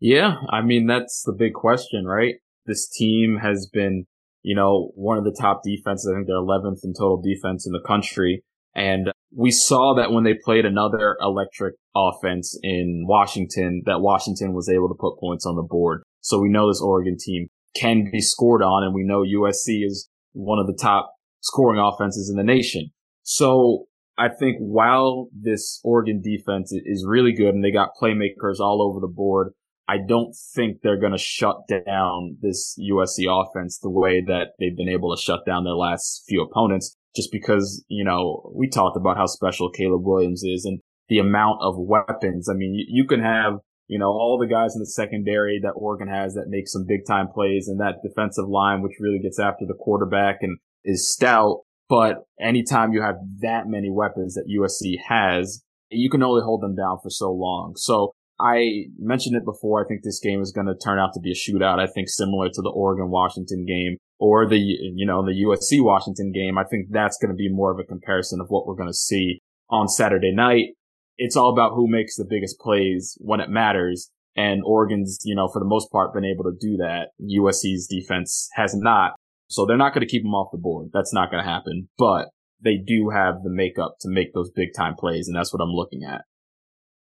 Yeah, 0.00 0.36
I 0.50 0.62
mean, 0.62 0.86
that's 0.86 1.22
the 1.24 1.32
big 1.32 1.54
question, 1.54 2.04
right? 2.04 2.34
This 2.66 2.88
team 2.88 3.38
has 3.42 3.68
been, 3.72 4.06
you 4.42 4.54
know, 4.54 4.90
one 4.94 5.18
of 5.18 5.24
the 5.24 5.36
top 5.38 5.62
defenses. 5.64 6.10
I 6.10 6.16
think 6.16 6.26
they're 6.26 6.36
11th 6.36 6.84
in 6.84 6.92
total 6.92 7.22
defense 7.22 7.66
in 7.66 7.72
the 7.72 7.86
country. 7.86 8.42
And 8.74 9.12
we 9.34 9.50
saw 9.50 9.94
that 9.94 10.12
when 10.12 10.24
they 10.24 10.34
played 10.34 10.64
another 10.64 11.16
electric 11.20 11.74
offense 11.94 12.58
in 12.62 13.04
Washington, 13.06 13.82
that 13.86 14.00
Washington 14.00 14.52
was 14.52 14.68
able 14.68 14.88
to 14.88 14.94
put 14.98 15.18
points 15.18 15.46
on 15.46 15.56
the 15.56 15.62
board. 15.62 16.02
So 16.20 16.40
we 16.40 16.48
know 16.48 16.68
this 16.68 16.80
Oregon 16.80 17.16
team 17.18 17.48
can 17.76 18.08
be 18.10 18.20
scored 18.20 18.62
on, 18.62 18.84
and 18.84 18.94
we 18.94 19.04
know 19.04 19.22
USC 19.22 19.84
is 19.84 20.08
one 20.32 20.58
of 20.58 20.66
the 20.66 20.78
top 20.80 21.12
scoring 21.40 21.80
offenses 21.80 22.28
in 22.30 22.36
the 22.36 22.44
nation. 22.44 22.90
So 23.22 23.86
I 24.16 24.28
think 24.28 24.58
while 24.58 25.28
this 25.32 25.80
Oregon 25.82 26.20
defense 26.22 26.72
is 26.72 27.04
really 27.06 27.32
good 27.32 27.54
and 27.54 27.64
they 27.64 27.72
got 27.72 27.90
playmakers 28.00 28.60
all 28.60 28.80
over 28.80 29.00
the 29.00 29.12
board, 29.12 29.52
I 29.88 29.96
don't 30.06 30.34
think 30.54 30.78
they're 30.82 31.00
going 31.00 31.12
to 31.12 31.18
shut 31.18 31.56
down 31.68 32.38
this 32.40 32.78
USC 32.80 33.26
offense 33.28 33.78
the 33.78 33.90
way 33.90 34.22
that 34.26 34.52
they've 34.58 34.76
been 34.76 34.88
able 34.88 35.14
to 35.14 35.20
shut 35.20 35.44
down 35.44 35.64
their 35.64 35.74
last 35.74 36.24
few 36.26 36.42
opponents. 36.42 36.96
Just 37.14 37.30
because, 37.30 37.84
you 37.88 38.04
know, 38.04 38.50
we 38.56 38.68
talked 38.68 38.96
about 38.96 39.16
how 39.16 39.26
special 39.26 39.70
Caleb 39.70 40.02
Williams 40.04 40.42
is 40.42 40.64
and 40.64 40.80
the 41.08 41.18
amount 41.18 41.58
of 41.60 41.74
weapons. 41.78 42.48
I 42.48 42.54
mean, 42.54 42.74
you, 42.88 43.06
can 43.06 43.22
have, 43.22 43.54
you 43.86 43.98
know, 43.98 44.06
all 44.06 44.38
the 44.38 44.52
guys 44.52 44.74
in 44.74 44.80
the 44.80 44.86
secondary 44.86 45.60
that 45.62 45.74
Oregon 45.76 46.08
has 46.08 46.34
that 46.34 46.48
make 46.48 46.66
some 46.66 46.86
big 46.88 47.06
time 47.06 47.28
plays 47.28 47.68
and 47.68 47.78
that 47.78 48.02
defensive 48.02 48.48
line, 48.48 48.82
which 48.82 48.98
really 48.98 49.20
gets 49.20 49.38
after 49.38 49.64
the 49.66 49.78
quarterback 49.78 50.38
and 50.40 50.58
is 50.84 51.08
stout. 51.08 51.60
But 51.88 52.24
anytime 52.40 52.92
you 52.92 53.02
have 53.02 53.16
that 53.40 53.66
many 53.66 53.90
weapons 53.90 54.34
that 54.34 54.48
USC 54.48 54.96
has, 55.08 55.62
you 55.90 56.08
can 56.08 56.22
only 56.22 56.42
hold 56.42 56.62
them 56.62 56.74
down 56.74 56.98
for 57.02 57.10
so 57.10 57.30
long. 57.32 57.74
So 57.76 58.12
I 58.40 58.86
mentioned 58.98 59.36
it 59.36 59.44
before. 59.44 59.84
I 59.84 59.86
think 59.86 60.02
this 60.02 60.20
game 60.20 60.40
is 60.40 60.52
going 60.52 60.66
to 60.66 60.74
turn 60.74 60.98
out 60.98 61.12
to 61.14 61.20
be 61.20 61.30
a 61.30 61.34
shootout. 61.34 61.78
I 61.78 61.86
think 61.86 62.08
similar 62.08 62.48
to 62.48 62.62
the 62.62 62.70
Oregon 62.70 63.10
Washington 63.10 63.64
game 63.66 63.98
or 64.18 64.48
the, 64.48 64.58
you 64.58 65.06
know, 65.06 65.24
the 65.24 65.44
USC 65.44 65.84
Washington 65.84 66.32
game. 66.32 66.58
I 66.58 66.64
think 66.64 66.88
that's 66.90 67.18
going 67.18 67.30
to 67.30 67.36
be 67.36 67.48
more 67.48 67.70
of 67.70 67.78
a 67.78 67.84
comparison 67.84 68.40
of 68.40 68.48
what 68.48 68.66
we're 68.66 68.74
going 68.74 68.88
to 68.88 68.94
see 68.94 69.40
on 69.70 69.88
Saturday 69.88 70.32
night. 70.32 70.74
It's 71.16 71.36
all 71.36 71.52
about 71.52 71.74
who 71.74 71.88
makes 71.88 72.16
the 72.16 72.26
biggest 72.28 72.58
plays 72.58 73.16
when 73.20 73.40
it 73.40 73.50
matters. 73.50 74.10
And 74.36 74.62
Oregon's, 74.64 75.20
you 75.24 75.36
know, 75.36 75.48
for 75.48 75.60
the 75.60 75.68
most 75.68 75.92
part 75.92 76.12
been 76.12 76.24
able 76.24 76.44
to 76.44 76.56
do 76.60 76.76
that. 76.78 77.10
USC's 77.22 77.86
defense 77.86 78.48
has 78.54 78.74
not. 78.74 79.12
So 79.48 79.66
they're 79.66 79.76
not 79.76 79.94
going 79.94 80.06
to 80.06 80.10
keep 80.10 80.22
them 80.22 80.34
off 80.34 80.52
the 80.52 80.58
board. 80.58 80.90
That's 80.92 81.12
not 81.12 81.30
going 81.30 81.42
to 81.42 81.48
happen, 81.48 81.88
but 81.98 82.28
they 82.62 82.76
do 82.76 83.10
have 83.10 83.42
the 83.42 83.50
makeup 83.50 83.96
to 84.00 84.08
make 84.08 84.32
those 84.32 84.50
big 84.50 84.68
time 84.76 84.94
plays. 84.94 85.28
And 85.28 85.36
that's 85.36 85.52
what 85.52 85.62
I'm 85.62 85.72
looking 85.72 86.02
at. 86.02 86.22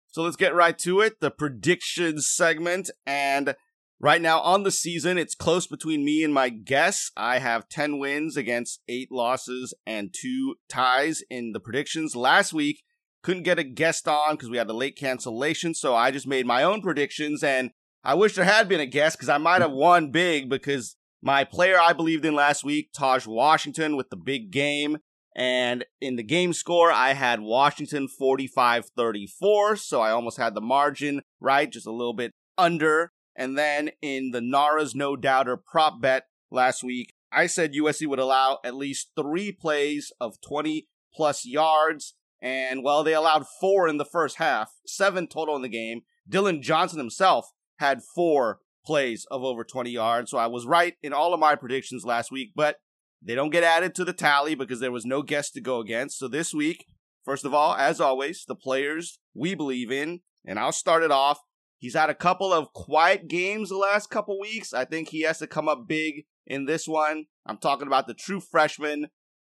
So 0.09 0.23
let's 0.23 0.37
get 0.37 0.55
right 0.55 0.79
to 0.79 1.01
it. 1.01 1.21
The 1.21 1.31
predictions 1.31 2.29
segment. 2.29 2.91
And 3.07 3.57
right 4.01 4.21
now 4.21 4.41
on 4.41 4.63
the 4.63 4.71
season, 4.71 5.19
it's 5.19 5.35
close 5.35 5.67
between 5.67 6.05
me 6.05 6.23
and 6.23 6.33
my 6.33 6.49
guess. 6.51 7.11
I 7.17 7.39
have 7.39 7.69
10 7.69 7.99
wins 7.99 8.37
against 8.37 8.81
eight 8.89 9.11
losses 9.11 9.75
and 9.87 10.15
two 10.15 10.57
ties 10.69 11.23
in 11.31 11.53
the 11.53 11.61
predictions. 11.61 12.15
Last 12.15 12.53
week, 12.53 12.83
couldn't 13.25 13.43
get 13.43 13.59
a 13.59 13.65
guest 13.65 14.07
on 14.07 14.35
because 14.35 14.51
we 14.51 14.59
had 14.59 14.69
the 14.69 14.75
late 14.75 14.97
cancellation. 14.97 15.75
So 15.75 15.97
I 15.97 16.11
just 16.11 16.27
made 16.27 16.47
my 16.47 16.63
own 16.63 16.83
predictions. 16.83 17.43
And 17.43 17.71
I 18.05 18.15
wish 18.15 18.35
there 18.35 18.45
had 18.45 18.69
been 18.69 18.81
a 18.81 18.87
guest 18.87 19.17
because 19.17 19.31
I 19.31 19.39
might 19.39 19.63
have 19.63 19.73
won 19.73 20.11
big 20.11 20.49
because 20.49 20.97
my 21.25 21.43
player 21.43 21.81
I 21.81 21.95
believed 21.95 22.27
in 22.27 22.35
last 22.35 22.65
week, 22.65 22.91
Taj 22.93 23.27
Washington, 23.27 23.97
with 23.97 24.11
the 24.11 24.17
big 24.17 24.51
game. 24.51 24.99
And 25.35 25.87
in 26.01 26.17
the 26.17 26.23
game 26.23 26.53
score, 26.53 26.93
I 26.93 27.15
had 27.15 27.41
Washington 27.41 28.09
45 28.09 28.91
34. 28.95 29.77
So 29.77 30.03
I 30.03 30.11
almost 30.11 30.37
had 30.37 30.55
the 30.55 30.61
margin 30.61 31.23
right, 31.41 31.73
just 31.73 31.87
a 31.87 31.93
little 31.93 32.13
bit 32.13 32.33
under. 32.59 33.11
And 33.35 33.57
then 33.59 33.91
in 34.03 34.33
the 34.33 34.43
Nara's 34.43 34.95
No 34.95 35.17
Doubter 35.17 35.57
prop 35.57 36.01
bet 36.03 36.25
last 36.51 36.85
week, 36.85 37.15
I 37.33 37.47
said 37.47 37.73
USC 37.73 38.07
would 38.07 38.19
allow 38.21 38.59
at 38.63 38.77
least 38.77 39.13
three 39.17 39.51
plays 39.51 40.13
of 40.21 40.41
20 40.43 40.87
plus 41.15 41.47
yards. 41.47 42.15
And 42.43 42.85
well, 42.85 43.03
they 43.03 43.15
allowed 43.15 43.47
four 43.61 43.89
in 43.89 43.97
the 43.97 44.05
first 44.05 44.37
half, 44.37 44.73
seven 44.87 45.27
total 45.27 45.57
in 45.57 45.63
the 45.63 45.69
game. 45.71 46.03
Dillon 46.29 46.61
Johnson 46.61 46.99
himself 46.99 47.51
had 47.79 48.03
four 48.15 48.61
plays 48.85 49.27
of 49.31 49.43
over 49.43 49.65
20 49.65 49.91
yards. 49.91 50.31
So 50.31 50.39
I 50.39 50.47
was 50.47 50.67
right 50.67 50.95
in 51.03 51.13
all 51.13 51.35
of 51.35 51.41
my 51.41 51.55
predictions 51.55 52.05
last 52.05 52.31
week, 52.31 52.53
but 52.55 52.77
They 53.25 53.35
don't 53.35 53.51
get 53.51 53.65
added 53.65 53.95
to 53.95 54.05
the 54.05 54.13
tally 54.13 54.55
because 54.55 54.81
there 54.81 54.93
was 54.93 55.07
no 55.07 55.23
guest 55.23 55.55
to 55.55 55.61
go 55.63 55.81
against. 55.81 56.19
So 56.19 56.29
this 56.29 56.53
week, 56.53 56.87
first 57.25 57.47
of 57.47 57.55
all, 57.55 57.75
as 57.75 57.99
always, 58.01 58.45
the 58.47 58.55
players 58.55 59.19
we 59.35 59.55
believe 59.55 59.91
in, 59.91 60.21
and 60.45 60.59
I'll 60.59 60.73
start 60.73 61.03
it 61.03 61.11
off. 61.11 61.39
He's 61.79 61.95
had 61.95 62.11
a 62.11 62.15
couple 62.15 62.53
of 62.53 62.73
quiet 62.75 63.27
games 63.29 63.71
the 63.71 63.77
last 63.77 64.11
couple 64.11 64.39
weeks. 64.39 64.75
I 64.75 64.85
think 64.85 65.09
he 65.09 65.23
has 65.23 65.39
to 65.39 65.47
come 65.47 65.69
up 65.69 65.89
big 65.89 66.25
in 66.47 66.67
this 66.67 66.87
one. 66.87 67.25
I'm 67.47 67.57
talking 67.57 67.87
about 67.87 68.07
the 68.07 68.15
true 68.15 68.41
freshman, 68.41 69.09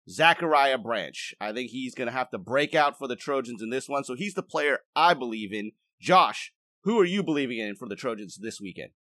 Zachariah 0.08 0.78
Branch. 0.78 1.34
I 1.41 1.52
think 1.52 1.72
he's 1.72 1.96
going 1.96 2.08
to 2.08 2.13
have 2.13 2.30
to 2.30 2.38
break 2.38 2.76
out 2.76 2.98
for 2.98 3.08
the 3.08 3.15
Trojans 3.15 3.62
in 3.62 3.72
this 3.72 3.89
one. 3.89 4.04
So 4.04 4.13
he's 4.15 4.36
the 4.36 4.43
player 4.43 4.80
I 4.96 5.15
believe 5.15 5.52
in. 5.52 5.72
Josh, 6.00 6.54
who 6.84 7.00
are 7.00 7.06
you 7.06 7.24
believing 7.24 7.58
in 7.58 7.76
for 7.76 7.88
the 7.88 7.96
Trojans 7.96 8.38
this 8.39 8.62
weekend? 8.62 8.91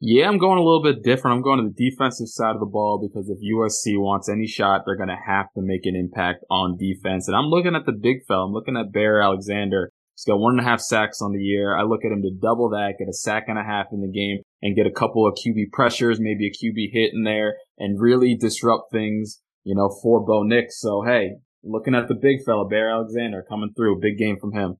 Yeah, 0.00 0.28
I'm 0.28 0.38
going 0.38 0.58
a 0.58 0.62
little 0.62 0.82
bit 0.82 1.02
different. 1.02 1.36
I'm 1.36 1.42
going 1.42 1.62
to 1.62 1.70
the 1.70 1.90
defensive 1.90 2.28
side 2.28 2.54
of 2.54 2.60
the 2.60 2.66
ball 2.66 3.00
because 3.00 3.30
if 3.30 3.38
USC 3.38 3.98
wants 3.98 4.28
any 4.28 4.46
shot, 4.46 4.82
they're 4.84 4.96
going 4.96 5.08
to 5.08 5.16
have 5.26 5.46
to 5.54 5.62
make 5.62 5.86
an 5.86 5.96
impact 5.96 6.44
on 6.50 6.76
defense. 6.76 7.28
And 7.28 7.36
I'm 7.36 7.46
looking 7.46 7.74
at 7.74 7.86
the 7.86 7.92
big 7.92 8.24
fella. 8.26 8.46
I'm 8.46 8.52
looking 8.52 8.76
at 8.76 8.92
Bear 8.92 9.22
Alexander. 9.22 9.90
He's 10.14 10.24
got 10.24 10.38
one 10.38 10.58
and 10.58 10.60
a 10.60 10.68
half 10.68 10.80
sacks 10.80 11.20
on 11.22 11.32
the 11.32 11.42
year. 11.42 11.76
I 11.76 11.82
look 11.82 12.04
at 12.04 12.12
him 12.12 12.22
to 12.22 12.30
double 12.30 12.70
that, 12.70 12.94
get 12.98 13.08
a 13.08 13.12
sack 13.12 13.44
and 13.48 13.58
a 13.58 13.64
half 13.64 13.86
in 13.92 14.00
the 14.00 14.12
game, 14.12 14.42
and 14.62 14.76
get 14.76 14.86
a 14.86 14.92
couple 14.92 15.26
of 15.26 15.34
QB 15.34 15.72
pressures, 15.72 16.20
maybe 16.20 16.46
a 16.46 16.50
QB 16.50 16.92
hit 16.92 17.12
in 17.14 17.24
there, 17.24 17.56
and 17.78 18.00
really 18.00 18.36
disrupt 18.36 18.92
things, 18.92 19.40
you 19.64 19.74
know, 19.74 19.90
for 20.02 20.24
Bo 20.24 20.44
Nix. 20.44 20.80
So, 20.80 21.02
hey, 21.04 21.36
looking 21.64 21.94
at 21.96 22.06
the 22.06 22.14
big 22.14 22.44
fella, 22.44 22.68
Bear 22.68 22.90
Alexander 22.90 23.44
coming 23.48 23.72
through. 23.74 24.00
Big 24.00 24.18
game 24.18 24.36
from 24.40 24.52
him. 24.52 24.76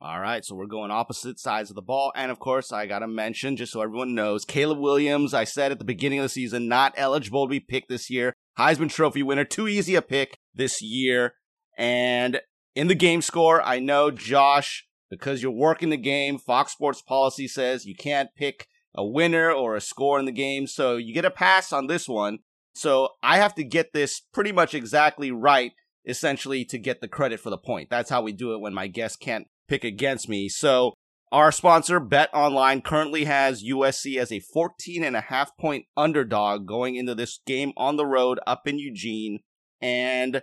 All 0.00 0.20
right, 0.20 0.44
so 0.44 0.54
we're 0.54 0.66
going 0.66 0.90
opposite 0.90 1.38
sides 1.38 1.70
of 1.70 1.76
the 1.76 1.82
ball. 1.82 2.12
And 2.14 2.30
of 2.30 2.38
course, 2.38 2.72
I 2.72 2.86
got 2.86 2.98
to 2.98 3.08
mention, 3.08 3.56
just 3.56 3.72
so 3.72 3.80
everyone 3.80 4.14
knows, 4.14 4.44
Caleb 4.44 4.78
Williams, 4.78 5.32
I 5.32 5.44
said 5.44 5.72
at 5.72 5.78
the 5.78 5.84
beginning 5.84 6.18
of 6.18 6.24
the 6.24 6.28
season, 6.28 6.68
not 6.68 6.92
eligible 6.96 7.46
to 7.46 7.50
be 7.50 7.60
picked 7.60 7.88
this 7.88 8.10
year. 8.10 8.34
Heisman 8.58 8.90
Trophy 8.90 9.22
winner, 9.22 9.44
too 9.44 9.66
easy 9.66 9.94
a 9.94 10.02
pick 10.02 10.36
this 10.54 10.82
year. 10.82 11.34
And 11.78 12.40
in 12.74 12.88
the 12.88 12.94
game 12.94 13.22
score, 13.22 13.62
I 13.62 13.78
know 13.78 14.10
Josh, 14.10 14.86
because 15.10 15.42
you're 15.42 15.52
working 15.52 15.90
the 15.90 15.96
game, 15.96 16.38
Fox 16.38 16.72
Sports 16.72 17.00
policy 17.00 17.48
says 17.48 17.86
you 17.86 17.94
can't 17.94 18.30
pick 18.36 18.66
a 18.94 19.04
winner 19.04 19.50
or 19.50 19.74
a 19.74 19.80
score 19.80 20.18
in 20.18 20.26
the 20.26 20.32
game. 20.32 20.66
So 20.66 20.96
you 20.96 21.14
get 21.14 21.24
a 21.24 21.30
pass 21.30 21.72
on 21.72 21.86
this 21.86 22.08
one. 22.08 22.40
So 22.74 23.10
I 23.22 23.38
have 23.38 23.54
to 23.54 23.64
get 23.64 23.92
this 23.92 24.20
pretty 24.20 24.52
much 24.52 24.74
exactly 24.74 25.30
right, 25.30 25.72
essentially, 26.06 26.64
to 26.66 26.78
get 26.78 27.00
the 27.00 27.08
credit 27.08 27.40
for 27.40 27.50
the 27.50 27.58
point. 27.58 27.88
That's 27.90 28.10
how 28.10 28.22
we 28.22 28.32
do 28.32 28.54
it 28.54 28.60
when 28.60 28.74
my 28.74 28.88
guest 28.88 29.20
can't 29.20 29.46
pick 29.68 29.84
against 29.84 30.28
me. 30.28 30.48
So 30.48 30.94
our 31.32 31.50
sponsor, 31.50 31.98
Bet 31.98 32.30
Online, 32.32 32.80
currently 32.80 33.24
has 33.24 33.64
USC 33.64 34.18
as 34.18 34.30
a 34.30 34.40
14 34.40 35.02
and 35.02 35.16
a 35.16 35.20
half 35.20 35.56
point 35.56 35.86
underdog 35.96 36.66
going 36.66 36.94
into 36.94 37.14
this 37.14 37.40
game 37.46 37.72
on 37.76 37.96
the 37.96 38.06
road 38.06 38.38
up 38.46 38.68
in 38.68 38.78
Eugene. 38.78 39.40
And 39.80 40.42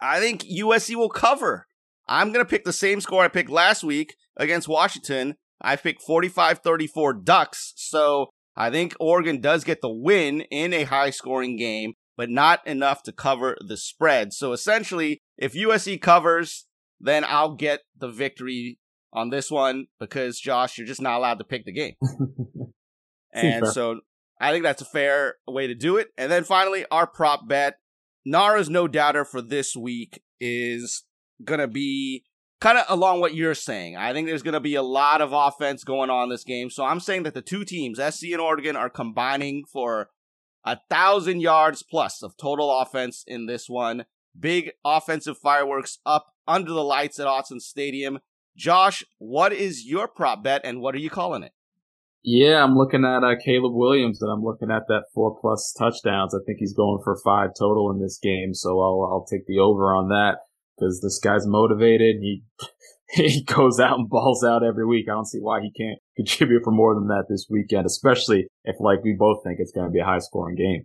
I 0.00 0.20
think 0.20 0.42
USC 0.42 0.94
will 0.94 1.08
cover. 1.08 1.66
I'm 2.06 2.32
going 2.32 2.44
to 2.44 2.48
pick 2.48 2.64
the 2.64 2.72
same 2.72 3.00
score 3.00 3.24
I 3.24 3.28
picked 3.28 3.50
last 3.50 3.82
week 3.82 4.14
against 4.36 4.68
Washington. 4.68 5.36
I 5.60 5.76
picked 5.76 6.02
45 6.02 6.58
34 6.58 7.14
Ducks. 7.14 7.72
So 7.76 8.28
I 8.56 8.70
think 8.70 8.94
Oregon 9.00 9.40
does 9.40 9.64
get 9.64 9.80
the 9.80 9.90
win 9.90 10.42
in 10.42 10.72
a 10.72 10.84
high 10.84 11.10
scoring 11.10 11.56
game, 11.56 11.94
but 12.16 12.30
not 12.30 12.66
enough 12.66 13.02
to 13.04 13.12
cover 13.12 13.56
the 13.66 13.76
spread. 13.76 14.32
So 14.32 14.52
essentially, 14.52 15.18
if 15.36 15.54
USC 15.54 16.00
covers, 16.00 16.65
then 17.00 17.24
I'll 17.24 17.54
get 17.54 17.80
the 17.98 18.08
victory 18.08 18.78
on 19.12 19.30
this 19.30 19.50
one 19.50 19.86
because 19.98 20.38
Josh, 20.38 20.78
you're 20.78 20.86
just 20.86 21.02
not 21.02 21.18
allowed 21.18 21.38
to 21.38 21.44
pick 21.44 21.64
the 21.64 21.72
game. 21.72 21.94
and 23.32 23.66
so 23.66 24.00
I 24.40 24.52
think 24.52 24.64
that's 24.64 24.82
a 24.82 24.86
fair 24.86 25.36
way 25.46 25.66
to 25.66 25.74
do 25.74 25.96
it. 25.96 26.08
And 26.16 26.30
then 26.30 26.44
finally, 26.44 26.84
our 26.90 27.06
prop 27.06 27.48
bet. 27.48 27.74
Nara's 28.28 28.68
no 28.68 28.88
doubter 28.88 29.24
for 29.24 29.40
this 29.40 29.76
week 29.76 30.20
is 30.40 31.04
going 31.44 31.60
to 31.60 31.68
be 31.68 32.24
kind 32.60 32.76
of 32.78 32.84
along 32.88 33.20
what 33.20 33.34
you're 33.34 33.54
saying. 33.54 33.96
I 33.96 34.12
think 34.12 34.26
there's 34.26 34.42
going 34.42 34.54
to 34.54 34.60
be 34.60 34.74
a 34.74 34.82
lot 34.82 35.20
of 35.20 35.32
offense 35.32 35.84
going 35.84 36.10
on 36.10 36.28
this 36.28 36.44
game. 36.44 36.68
So 36.70 36.84
I'm 36.84 37.00
saying 37.00 37.22
that 37.22 37.34
the 37.34 37.42
two 37.42 37.64
teams, 37.64 37.98
SC 37.98 38.24
and 38.32 38.40
Oregon, 38.40 38.74
are 38.74 38.90
combining 38.90 39.64
for 39.72 40.08
a 40.64 40.78
thousand 40.90 41.40
yards 41.40 41.82
plus 41.82 42.22
of 42.22 42.36
total 42.36 42.80
offense 42.80 43.22
in 43.26 43.46
this 43.46 43.68
one. 43.68 44.06
Big 44.38 44.72
offensive 44.84 45.38
fireworks 45.38 45.98
up 46.04 46.26
under 46.46 46.72
the 46.72 46.84
lights 46.84 47.18
at 47.18 47.26
Autzen 47.26 47.60
Stadium. 47.60 48.18
Josh, 48.56 49.04
what 49.18 49.52
is 49.52 49.84
your 49.84 50.08
prop 50.08 50.42
bet 50.42 50.62
and 50.64 50.80
what 50.80 50.94
are 50.94 50.98
you 50.98 51.10
calling 51.10 51.42
it? 51.42 51.52
Yeah, 52.28 52.64
I'm 52.64 52.76
looking 52.76 53.04
at 53.04 53.22
uh, 53.22 53.36
Caleb 53.44 53.74
Williams 53.74 54.20
and 54.20 54.32
I'm 54.32 54.42
looking 54.42 54.70
at 54.70 54.88
that 54.88 55.04
four 55.14 55.38
plus 55.40 55.72
touchdowns. 55.78 56.34
I 56.34 56.38
think 56.44 56.58
he's 56.58 56.74
going 56.74 57.00
for 57.04 57.16
five 57.24 57.50
total 57.56 57.90
in 57.92 58.00
this 58.00 58.18
game. 58.20 58.52
So 58.52 58.80
I'll, 58.80 59.08
I'll 59.08 59.26
take 59.30 59.46
the 59.46 59.60
over 59.60 59.94
on 59.94 60.08
that 60.08 60.38
because 60.76 61.00
this 61.00 61.20
guy's 61.20 61.46
motivated. 61.46 62.16
He, 62.20 62.42
he 63.10 63.44
goes 63.44 63.78
out 63.78 63.98
and 63.98 64.08
balls 64.08 64.42
out 64.42 64.64
every 64.64 64.84
week. 64.84 65.06
I 65.08 65.12
don't 65.12 65.26
see 65.26 65.38
why 65.38 65.60
he 65.60 65.70
can't 65.70 66.00
contribute 66.16 66.64
for 66.64 66.72
more 66.72 66.94
than 66.94 67.06
that 67.08 67.26
this 67.28 67.46
weekend, 67.48 67.86
especially 67.86 68.48
if 68.64 68.74
like 68.80 69.04
we 69.04 69.14
both 69.16 69.44
think 69.44 69.58
it's 69.60 69.72
going 69.72 69.86
to 69.86 69.92
be 69.92 70.00
a 70.00 70.04
high 70.04 70.18
scoring 70.18 70.56
game. 70.56 70.84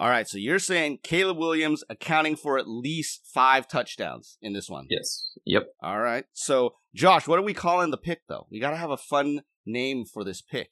All 0.00 0.08
right, 0.08 0.28
so 0.28 0.38
you're 0.38 0.60
saying 0.60 1.00
Caleb 1.02 1.38
Williams 1.38 1.82
accounting 1.90 2.36
for 2.36 2.56
at 2.56 2.68
least 2.68 3.22
five 3.34 3.66
touchdowns 3.66 4.38
in 4.40 4.52
this 4.52 4.70
one? 4.70 4.86
Yes. 4.88 5.32
Yep. 5.44 5.66
All 5.82 5.98
right. 5.98 6.24
So, 6.32 6.74
Josh, 6.94 7.26
what 7.26 7.38
are 7.38 7.42
we 7.42 7.52
calling 7.52 7.90
the 7.90 7.96
pick 7.96 8.20
though? 8.28 8.46
We 8.48 8.60
got 8.60 8.70
to 8.70 8.76
have 8.76 8.90
a 8.90 8.96
fun 8.96 9.42
name 9.66 10.04
for 10.04 10.22
this 10.22 10.40
pick. 10.40 10.70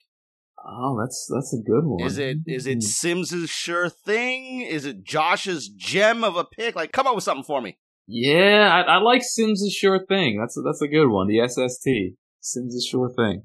Oh, 0.65 0.97
that's 1.01 1.29
that's 1.33 1.53
a 1.53 1.63
good 1.63 1.85
one. 1.85 2.07
Is 2.07 2.19
it 2.19 2.39
is 2.47 2.67
it 2.67 2.77
hmm. 2.77 2.81
Sims's 2.81 3.51
sure 3.51 3.89
thing? 3.89 4.63
Is 4.63 4.85
it 4.85 5.05
Josh's 5.05 5.69
gem 5.69 6.23
of 6.23 6.37
a 6.37 6.45
pick? 6.45 6.77
Like, 6.77 6.93
come 6.93 7.09
up 7.09 7.15
with 7.17 7.25
something 7.25 7.45
for 7.45 7.61
me. 7.61 7.79
Yeah, 8.07 8.71
I, 8.73 8.95
I 8.95 8.97
like 8.99 9.23
Sims's 9.23 9.73
sure 9.73 10.07
thing. 10.07 10.39
That's 10.41 10.57
a, 10.57 10.63
that's 10.63 10.83
a 10.83 10.89
good 10.89 11.09
one. 11.09 11.27
The 11.27 11.47
SST 11.47 12.17
Sims's 12.41 12.87
sure 12.87 13.11
thing. 13.11 13.43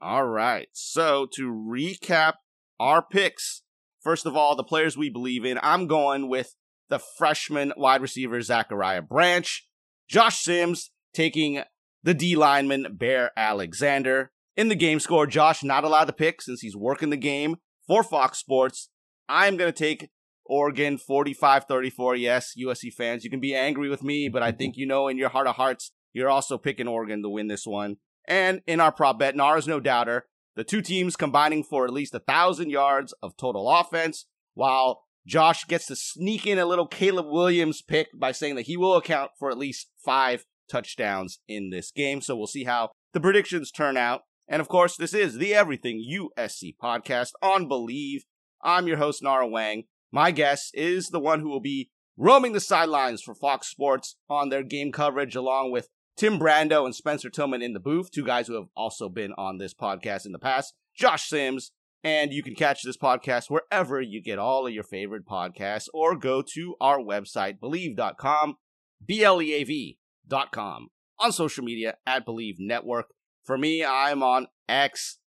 All 0.00 0.26
right. 0.26 0.68
So 0.72 1.26
to 1.34 1.50
recap 1.50 2.34
our 2.78 3.02
picks 3.02 3.62
First 4.02 4.26
of 4.26 4.36
all, 4.36 4.56
the 4.56 4.64
players 4.64 4.96
we 4.96 5.10
believe 5.10 5.44
in. 5.44 5.58
I'm 5.62 5.86
going 5.86 6.28
with 6.28 6.54
the 6.88 6.98
freshman 6.98 7.72
wide 7.76 8.00
receiver 8.00 8.40
Zachariah 8.40 9.02
Branch, 9.02 9.66
Josh 10.08 10.42
Sims 10.42 10.90
taking 11.14 11.62
the 12.02 12.14
D 12.14 12.34
lineman 12.34 12.96
Bear 12.96 13.30
Alexander. 13.36 14.32
In 14.56 14.68
the 14.68 14.74
game 14.74 15.00
score, 15.00 15.26
Josh 15.26 15.62
not 15.62 15.84
allowed 15.84 16.06
to 16.06 16.12
pick 16.12 16.42
since 16.42 16.60
he's 16.60 16.76
working 16.76 17.10
the 17.10 17.16
game 17.16 17.56
for 17.86 18.02
Fox 18.02 18.38
Sports. 18.38 18.88
I'm 19.28 19.56
going 19.56 19.72
to 19.72 19.78
take 19.78 20.10
Oregon 20.44 20.98
45 20.98 21.64
34. 21.64 22.16
Yes, 22.16 22.54
USC 22.58 22.92
fans, 22.92 23.22
you 23.22 23.30
can 23.30 23.40
be 23.40 23.54
angry 23.54 23.88
with 23.88 24.02
me, 24.02 24.28
but 24.28 24.42
I 24.42 24.50
think 24.50 24.74
you 24.76 24.86
know 24.86 25.08
in 25.08 25.16
your 25.16 25.28
heart 25.28 25.46
of 25.46 25.56
hearts, 25.56 25.92
you're 26.12 26.28
also 26.28 26.58
picking 26.58 26.88
Oregon 26.88 27.22
to 27.22 27.28
win 27.28 27.48
this 27.48 27.66
one. 27.66 27.96
And 28.26 28.60
in 28.66 28.80
our 28.80 28.92
prop 28.92 29.18
bet, 29.18 29.36
Nara's 29.36 29.68
no 29.68 29.80
doubter. 29.80 30.26
The 30.56 30.64
two 30.64 30.82
teams 30.82 31.16
combining 31.16 31.62
for 31.62 31.84
at 31.84 31.92
least 31.92 32.14
a 32.14 32.20
thousand 32.20 32.70
yards 32.70 33.14
of 33.22 33.36
total 33.36 33.68
offense, 33.68 34.26
while 34.54 35.02
Josh 35.26 35.64
gets 35.66 35.86
to 35.86 35.96
sneak 35.96 36.46
in 36.46 36.58
a 36.58 36.66
little 36.66 36.86
Caleb 36.86 37.26
Williams 37.28 37.82
pick 37.82 38.08
by 38.18 38.32
saying 38.32 38.56
that 38.56 38.66
he 38.66 38.76
will 38.76 38.96
account 38.96 39.30
for 39.38 39.50
at 39.50 39.58
least 39.58 39.90
five 40.04 40.44
touchdowns 40.68 41.40
in 41.48 41.70
this 41.70 41.90
game. 41.90 42.20
So 42.20 42.36
we'll 42.36 42.46
see 42.46 42.64
how 42.64 42.90
the 43.12 43.20
predictions 43.20 43.70
turn 43.70 43.96
out. 43.96 44.22
And 44.48 44.60
of 44.60 44.68
course, 44.68 44.96
this 44.96 45.14
is 45.14 45.38
the 45.38 45.54
Everything 45.54 46.04
USC 46.38 46.74
podcast 46.82 47.30
on 47.40 47.68
Bleav. 47.68 48.22
I'm 48.62 48.88
your 48.88 48.96
host, 48.96 49.22
Nara 49.22 49.46
Weng. 49.46 49.84
My 50.12 50.32
guest 50.32 50.72
is 50.74 51.08
the 51.08 51.20
one 51.20 51.40
who 51.40 51.48
will 51.48 51.60
be 51.60 51.90
roaming 52.16 52.52
the 52.52 52.60
sidelines 52.60 53.22
for 53.22 53.34
Fox 53.34 53.68
Sports 53.68 54.16
on 54.28 54.48
their 54.48 54.64
game 54.64 54.90
coverage, 54.90 55.36
along 55.36 55.70
with 55.70 55.88
Tim 56.16 56.38
Brando 56.38 56.84
and 56.84 56.94
Spencer 56.94 57.30
Tillman 57.30 57.62
in 57.62 57.72
the 57.72 57.80
booth, 57.80 58.10
two 58.10 58.24
guys 58.24 58.46
who 58.46 58.54
have 58.54 58.68
also 58.76 59.08
been 59.08 59.32
on 59.38 59.58
this 59.58 59.74
podcast 59.74 60.26
in 60.26 60.32
the 60.32 60.38
past. 60.38 60.74
Josh 60.94 61.28
Sims, 61.28 61.72
and 62.04 62.32
you 62.32 62.42
can 62.42 62.54
catch 62.54 62.82
this 62.82 62.96
podcast 62.96 63.50
wherever 63.50 64.00
you 64.00 64.22
get 64.22 64.38
all 64.38 64.66
of 64.66 64.72
your 64.72 64.84
favorite 64.84 65.26
podcasts 65.26 65.88
or 65.94 66.16
go 66.16 66.42
to 66.54 66.74
our 66.80 66.98
website, 66.98 67.58
bleav.com, 67.58 68.56
B 69.04 69.22
L 69.24 69.40
E 69.40 69.54
A 69.54 69.64
V.com, 69.64 70.88
on 71.18 71.32
social 71.32 71.64
media 71.64 71.96
at 72.06 72.26
Bleav 72.26 72.56
Network. 72.58 73.06
For 73.44 73.56
me, 73.56 73.84
I'm 73.84 74.22
on 74.22 74.48
X 74.68 75.18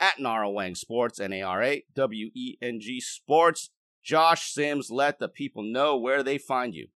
at 0.00 0.18
Nara 0.18 0.48
Weng 0.48 0.76
Sports, 0.76 1.20
N 1.20 1.32
A 1.32 1.42
R 1.42 1.62
A 1.62 1.84
W 1.94 2.30
E 2.34 2.56
N 2.60 2.78
G 2.80 3.00
Sports. 3.00 3.70
Josh 4.04 4.52
Sims, 4.52 4.90
let 4.90 5.20
the 5.20 5.28
people 5.28 5.62
know 5.62 5.96
where 5.96 6.24
they 6.24 6.36
find 6.36 6.74
you. 6.74 6.88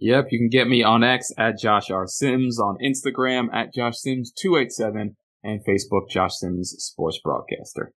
Yep, 0.00 0.28
you 0.30 0.38
can 0.38 0.48
get 0.48 0.68
me 0.68 0.84
on 0.84 1.02
X 1.02 1.32
at 1.36 1.58
Josh 1.58 1.90
R. 1.90 2.06
Sims, 2.06 2.60
on 2.60 2.78
Instagram 2.80 3.48
at 3.52 3.74
Josh 3.74 3.94
Sims287, 4.06 5.16
and 5.42 5.60
Facebook 5.66 6.08
Josh 6.08 6.36
Sims 6.36 6.72
Sports 6.78 7.18
Broadcaster. 7.24 7.92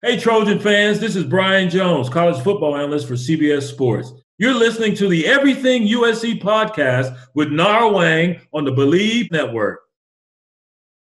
Hey, 0.00 0.18
Trojan 0.18 0.58
fans, 0.58 1.00
this 1.00 1.14
is 1.14 1.24
Brian 1.24 1.68
Jones, 1.68 2.08
college 2.08 2.42
football 2.42 2.74
analyst 2.74 3.06
for 3.06 3.14
CBS 3.14 3.70
Sports. 3.70 4.14
You're 4.38 4.54
listening 4.54 4.94
to 4.96 5.06
the 5.06 5.26
Everything 5.26 5.86
USC 5.88 6.40
podcast 6.40 7.14
with 7.34 7.52
Nara 7.52 7.90
Weng 7.90 8.40
on 8.54 8.64
the 8.64 8.72
Bleav 8.72 9.30
Network. 9.30 9.80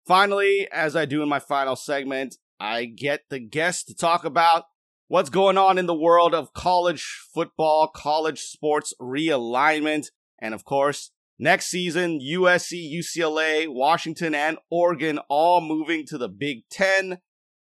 Finally, 0.06 0.68
as 0.70 0.98
I 0.98 1.06
do 1.06 1.24
in 1.24 1.30
my 1.30 1.40
final 1.40 1.78
segment, 1.78 2.38
I 2.60 2.86
get 2.86 3.22
the 3.30 3.40
guest 3.40 3.88
to 3.88 3.96
talk 3.96 4.26
about 4.26 4.66
what's 5.08 5.30
going 5.30 5.58
on 5.58 5.78
in 5.78 5.86
the 5.86 5.94
world 5.94 6.34
of 6.34 6.54
college 6.54 7.04
football, 7.34 7.88
college 7.88 8.40
sports 8.40 8.94
realignment, 9.02 10.08
and 10.40 10.54
of 10.54 10.66
course, 10.66 11.12
next 11.38 11.68
season, 11.68 12.20
USC, 12.20 12.92
UCLA, 12.94 13.68
Washington, 13.68 14.34
and 14.34 14.58
Oregon 14.70 15.20
all 15.30 15.62
moving 15.62 16.06
to 16.08 16.18
the 16.18 16.30
Big 16.30 16.68
Ten. 16.70 17.20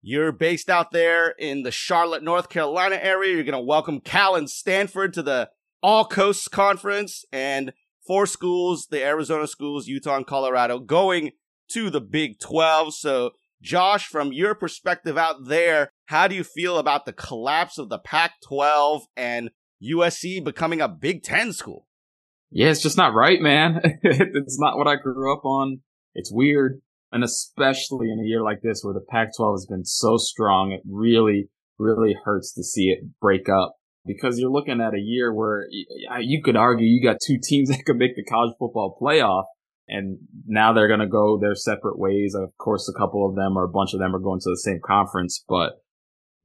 You're 0.01 0.31
based 0.31 0.69
out 0.69 0.91
there 0.91 1.29
in 1.39 1.63
the 1.63 1.71
Charlotte, 1.71 2.23
North 2.23 2.49
Carolina 2.49 2.99
area. 3.01 3.35
You're 3.35 3.43
going 3.43 3.53
to 3.53 3.59
welcome 3.59 4.01
Cal 4.01 4.35
and 4.35 4.49
Stanford 4.49 5.13
to 5.13 5.23
the 5.23 5.49
All 5.81 6.05
Coast 6.05 6.51
Conference 6.51 7.23
and 7.31 7.73
four 8.05 8.25
schools, 8.25 8.87
the 8.91 9.03
Arizona 9.03 9.47
schools, 9.47 9.87
Utah 9.87 10.17
and 10.17 10.27
Colorado, 10.27 10.79
going 10.79 11.31
to 11.69 11.89
the 11.89 12.01
Big 12.01 12.39
12. 12.39 12.93
So, 12.93 13.31
Josh, 13.63 14.07
from 14.07 14.33
your 14.33 14.55
perspective 14.55 15.17
out 15.17 15.45
there, 15.45 15.89
how 16.07 16.27
do 16.27 16.35
you 16.35 16.43
feel 16.43 16.77
about 16.77 17.05
the 17.05 17.13
collapse 17.13 17.77
of 17.77 17.87
the 17.87 17.97
Pac 17.97 18.33
12 18.45 19.03
and 19.15 19.51
USC 19.81 20.43
becoming 20.43 20.81
a 20.81 20.89
Big 20.89 21.23
10 21.23 21.53
school? 21.53 21.87
Yeah, 22.51 22.67
it's 22.67 22.83
just 22.83 22.97
not 22.97 23.13
right, 23.13 23.41
man. 23.41 23.79
it's 24.03 24.59
not 24.59 24.77
what 24.77 24.87
I 24.87 24.97
grew 24.97 25.33
up 25.33 25.45
on. 25.45 25.79
It's 26.13 26.31
weird. 26.31 26.81
And 27.13 27.23
especially 27.23 28.11
in 28.11 28.19
a 28.19 28.27
year 28.27 28.43
like 28.43 28.61
this 28.61 28.81
where 28.83 28.93
the 28.93 29.05
Pac 29.09 29.29
12 29.37 29.53
has 29.53 29.65
been 29.65 29.85
so 29.85 30.17
strong, 30.17 30.73
it 30.73 30.81
really, 30.85 31.49
really 31.79 32.15
hurts 32.25 32.53
to 32.55 32.63
see 32.63 32.89
it 32.89 33.19
break 33.21 33.47
up 33.47 33.77
because 34.05 34.37
you're 34.39 34.51
looking 34.51 34.81
at 34.81 34.93
a 34.93 34.99
year 34.99 35.33
where 35.33 35.67
you 36.19 36.41
could 36.43 36.57
argue 36.57 36.85
you 36.85 37.01
got 37.01 37.21
two 37.25 37.37
teams 37.41 37.69
that 37.75 37.85
could 37.85 37.97
make 37.97 38.15
the 38.17 38.25
college 38.25 38.53
football 38.59 38.97
playoff 39.01 39.45
and 39.87 40.17
now 40.45 40.73
they're 40.73 40.87
going 40.87 40.99
to 40.99 41.07
go 41.07 41.37
their 41.39 41.55
separate 41.55 41.99
ways. 41.99 42.35
Of 42.35 42.55
course, 42.57 42.89
a 42.89 42.97
couple 42.97 43.27
of 43.27 43.35
them 43.35 43.57
or 43.57 43.63
a 43.63 43.69
bunch 43.69 43.93
of 43.93 43.99
them 43.99 44.15
are 44.15 44.19
going 44.19 44.39
to 44.41 44.49
the 44.49 44.57
same 44.57 44.79
conference, 44.83 45.43
but 45.47 45.73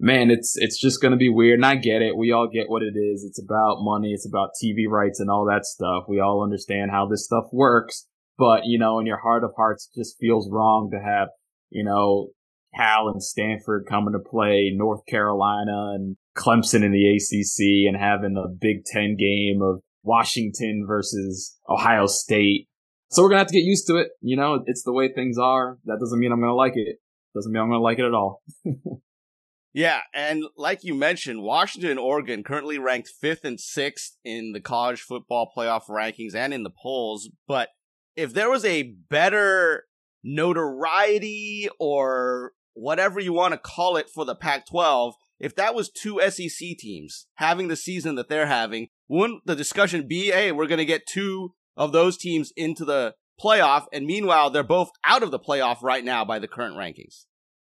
man, 0.01 0.31
it's, 0.31 0.55
it's 0.57 0.81
just 0.81 1.01
going 1.01 1.13
to 1.13 1.19
be 1.19 1.29
weird. 1.29 1.59
And 1.59 1.67
I 1.67 1.75
get 1.75 2.03
it. 2.03 2.17
We 2.17 2.33
all 2.33 2.49
get 2.49 2.69
what 2.69 2.83
it 2.83 2.97
is. 2.97 3.25
It's 3.25 3.43
about 3.43 3.79
money. 3.81 4.13
It's 4.13 4.27
about 4.27 4.51
TV 4.63 4.89
rights 4.89 5.21
and 5.21 5.31
all 5.31 5.47
that 5.47 5.65
stuff. 5.65 6.05
We 6.09 6.21
all 6.21 6.43
understand 6.43 6.91
how 6.91 7.07
this 7.07 7.25
stuff 7.25 7.45
works. 7.53 8.07
But, 8.39 8.63
you 8.65 8.79
know, 8.79 9.01
in 9.01 9.07
your 9.07 9.19
heart 9.19 9.43
of 9.43 9.51
hearts, 9.57 9.91
it 9.93 9.99
just 9.99 10.17
feels 10.21 10.49
wrong 10.51 10.91
to 10.93 11.01
have, 11.01 11.29
you 11.71 11.85
know, 11.85 12.29
Cal 12.77 13.09
and 13.09 13.23
Stanford 13.23 13.87
coming 13.89 14.13
to 14.13 14.21
play 14.21 14.73
North 14.75 15.05
Carolina 15.07 15.95
and 15.95 16.17
Clemson 16.37 16.85
in 16.85 16.93
the 16.93 17.17
ACC 17.17 17.89
and 17.89 17.97
having 18.01 18.37
a 18.37 18.49
Big 18.49 18.85
Ten 18.85 19.17
game 19.19 19.61
of 19.63 19.81
Washington 20.05 20.85
versus 20.87 21.57
Ohio 21.69 22.07
State. 22.07 22.69
So 23.11 23.23
we're 23.23 23.31
gonna 23.31 23.41
have 23.41 23.49
to 23.49 23.55
get 23.55 23.65
used 23.65 23.87
to 23.87 23.97
it. 23.97 24.09
You 24.21 24.37
know, 24.37 24.63
it's 24.67 24.83
the 24.83 24.93
way 24.93 25.13
things 25.13 25.39
are. 25.39 25.79
That 25.85 25.99
doesn't 25.99 26.19
mean 26.19 26.33
I'm 26.33 26.41
gonna 26.41 26.55
like 26.55 26.77
it. 26.77 26.99
Doesn't 27.35 27.53
mean 27.53 27.63
I'm 27.63 27.69
gonna 27.69 27.83
like 27.83 27.99
it 27.99 28.05
at 28.05 28.15
all. 28.15 28.43
yeah, 29.73 30.01
and 30.15 30.45
like 30.57 30.85
you 30.85 30.95
mentioned, 30.95 31.43
Washington 31.43 31.93
and 31.93 32.01
Oregon 32.01 32.43
currently 32.43 32.79
ranked 32.79 33.09
fifth 33.09 33.45
and 33.45 33.59
sixth 33.59 34.17
in 34.25 34.53
the 34.53 34.61
college 34.61 35.01
football 35.01 35.51
playoff 35.57 35.87
rankings 35.89 36.35
and 36.35 36.53
in 36.53 36.65
the 36.65 36.71
polls. 36.71 37.31
But 37.47 37.71
if 38.15 38.35
there 38.35 38.51
was 38.51 38.65
a 38.65 38.95
better 39.09 39.85
notoriety 40.23 41.69
or 41.79 42.53
whatever 42.75 43.21
you 43.21 43.33
want 43.33 43.53
to 43.53 43.59
call 43.59 43.97
it 43.97 44.11
for 44.11 44.25
the 44.25 44.35
Pac 44.35 44.67
12, 44.67 45.15
if 45.39 45.55
that 45.57 45.75
was 45.75 45.91
two 45.91 46.21
SEC 46.29 46.77
teams 46.79 47.27
having 47.35 47.69
the 47.69 47.77
season 47.77 48.17
that 48.17 48.29
they're 48.29 48.47
having, 48.47 48.89
wouldn't 49.09 49.47
the 49.47 49.57
discussion 49.57 50.07
be, 50.07 50.31
hey, 50.31 50.53
we're 50.53 50.67
going 50.67 50.79
to 50.79 50.85
get 50.85 51.07
two 51.07 51.55
of 51.79 51.93
those 51.93 52.19
teams 52.19 52.53
into 52.57 52.85
the 52.85 53.15
playoff, 53.43 53.87
and 53.93 54.05
meanwhile, 54.05 54.51
they're 54.51 54.63
both 54.63 54.91
out 55.05 55.23
of 55.23 55.31
the 55.31 55.39
playoff 55.39 55.83
right 55.83 56.05
now 56.05 56.25
by 56.25 56.39
the 56.39 56.49
current 56.49 56.77
rankings? 56.77 57.25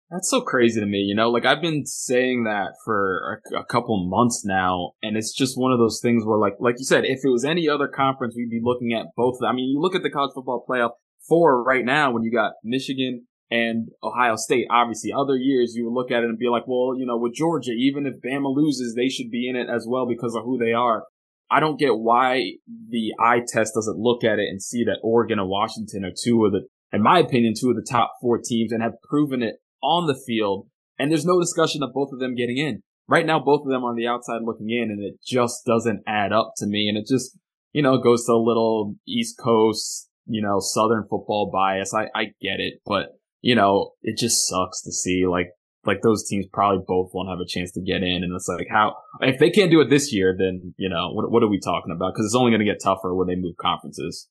That's 0.10 0.30
so 0.30 0.42
crazy 0.42 0.82
to 0.82 0.86
me, 0.86 0.98
you 0.98 1.16
know. 1.16 1.30
Like 1.30 1.46
I've 1.46 1.62
been 1.62 1.86
saying 1.86 2.44
that 2.44 2.74
for 2.84 3.42
a, 3.54 3.60
a, 3.60 3.64
couple 3.66 4.06
months 4.10 4.44
now, 4.44 4.92
and 5.02 5.16
it's 5.16 5.34
just 5.34 5.58
one 5.58 5.72
of 5.72 5.80
those 5.80 6.02
things 6.02 6.26
where, 6.26 6.38
like, 6.38 6.56
like 6.60 6.76
you 6.80 6.84
said, 6.84 7.06
if 7.06 7.24
it 7.24 7.30
was 7.30 7.46
any 7.46 7.70
other 7.70 7.88
conference, 7.88 8.36
we'd 8.36 8.50
be 8.50 8.60
looking 8.62 8.92
at 8.92 9.06
both. 9.16 9.38
I 9.42 9.54
mean, 9.54 9.70
you 9.70 9.80
look 9.80 9.96
at 9.96 10.04
the 10.04 10.10
college 10.10 10.32
football 10.36 10.66
playoff 10.68 10.92
four 11.30 11.64
right 11.64 11.86
now 11.86 12.12
when 12.12 12.24
you 12.24 12.32
got 12.32 12.56
Michigan, 12.62 13.26
and 13.52 13.90
Ohio 14.02 14.38
State. 14.38 14.66
Obviously, 14.72 15.12
other 15.12 15.36
years 15.36 15.74
you 15.76 15.86
would 15.86 15.94
look 15.94 16.10
at 16.10 16.24
it 16.24 16.30
and 16.30 16.40
be 16.40 16.48
like, 16.48 16.64
well, 16.66 16.98
you 16.98 17.06
know, 17.06 17.18
with 17.18 17.36
Georgia, 17.36 17.72
even 17.72 18.06
if 18.08 18.22
Bama 18.24 18.56
loses, 18.56 18.96
they 18.96 19.10
should 19.10 19.30
be 19.30 19.48
in 19.48 19.58
it 19.58 19.68
as 19.70 19.86
well 19.88 20.08
because 20.08 20.34
of 20.36 20.44
who 20.44 20.58
they 20.58 20.72
are. 20.72 21.04
I 21.52 21.60
don't 21.60 21.80
get 21.80 21.98
why 21.98 22.54
the 22.90 23.14
eye 23.20 23.42
test 23.46 23.74
doesn't 23.76 24.00
look 24.00 24.24
at 24.24 24.40
it 24.40 24.48
and 24.50 24.62
see 24.62 24.86
that 24.86 25.00
Oregon 25.04 25.38
and 25.38 25.50
Washington 25.50 26.06
are 26.06 26.14
two 26.18 26.46
of 26.46 26.54
the, 26.54 26.62
in 26.94 27.04
my 27.04 27.20
opinion, 27.20 27.54
two 27.60 27.70
of 27.70 27.76
the 27.76 27.86
top 27.88 28.14
four 28.22 28.40
teams 28.44 28.72
and 28.72 28.82
have 28.82 28.94
proven 29.04 29.44
it 29.44 29.56
on 29.84 30.08
the 30.08 30.20
field. 30.26 30.68
And 30.98 31.12
there's 31.12 31.26
no 31.26 31.42
discussion 31.42 31.84
of 31.84 31.94
both 31.94 32.14
of 32.14 32.20
them 32.20 32.36
getting 32.36 32.58
in. 32.58 32.84
Right 33.08 33.26
now, 33.26 33.40
both 33.40 33.66
of 33.66 33.72
them 33.72 33.84
are 33.84 33.90
on 33.90 33.98
the 33.98 34.08
outside 34.08 34.44
looking 34.44 34.70
in 34.70 34.90
and 34.90 35.04
it 35.04 35.16
just 35.26 35.66
doesn't 35.66 36.04
add 36.08 36.32
up 36.32 36.54
to 36.58 36.68
me. 36.68 36.88
And 36.88 36.98
it 36.98 37.06
just, 37.06 37.38
you 37.74 37.82
know, 37.82 37.98
goes 37.98 38.26
to 38.26 38.32
a 38.32 38.42
little 38.42 38.96
East 39.06 39.38
Coast, 39.38 40.10
you 40.26 40.42
know, 40.42 40.60
Southern 40.62 41.04
football 41.10 41.50
bias. 41.52 41.94
I, 41.94 42.06
I 42.16 42.26
get 42.42 42.60
it, 42.60 42.76
but 42.86 43.10
you 43.42 43.56
know, 43.56 43.92
it 44.04 44.18
just 44.18 44.48
sucks 44.48 44.82
to 44.84 44.92
see 44.92 45.26
like 45.28 45.50
like 45.86 46.02
those 46.02 46.28
teams 46.28 46.46
probably 46.52 46.84
both 46.88 47.12
won't 47.14 47.30
have 47.30 47.40
a 47.40 47.48
chance 47.48 47.72
to 47.72 47.82
get 47.82 48.04
in. 48.04 48.24
And 48.24 48.34
it's 48.36 48.48
like 48.48 48.68
how 48.70 48.96
if 49.22 49.40
they 49.40 49.50
can't 49.50 49.72
do 49.72 49.82
it 49.82 49.90
this 49.90 50.14
year, 50.14 50.36
then 50.38 50.74
you 50.78 50.90
know 50.90 51.12
what 51.12 51.32
what 51.32 51.44
are 51.44 51.50
we 51.50 51.60
talking 51.60 51.92
about? 51.92 52.14
Because 52.14 52.26
it's 52.26 52.36
only 52.36 52.52
going 52.52 52.60
to 52.60 52.66
get 52.66 52.82
tougher 52.84 53.16
when 53.16 53.28
they 53.28 53.36
move 53.36 53.56
conferences. 53.60 54.28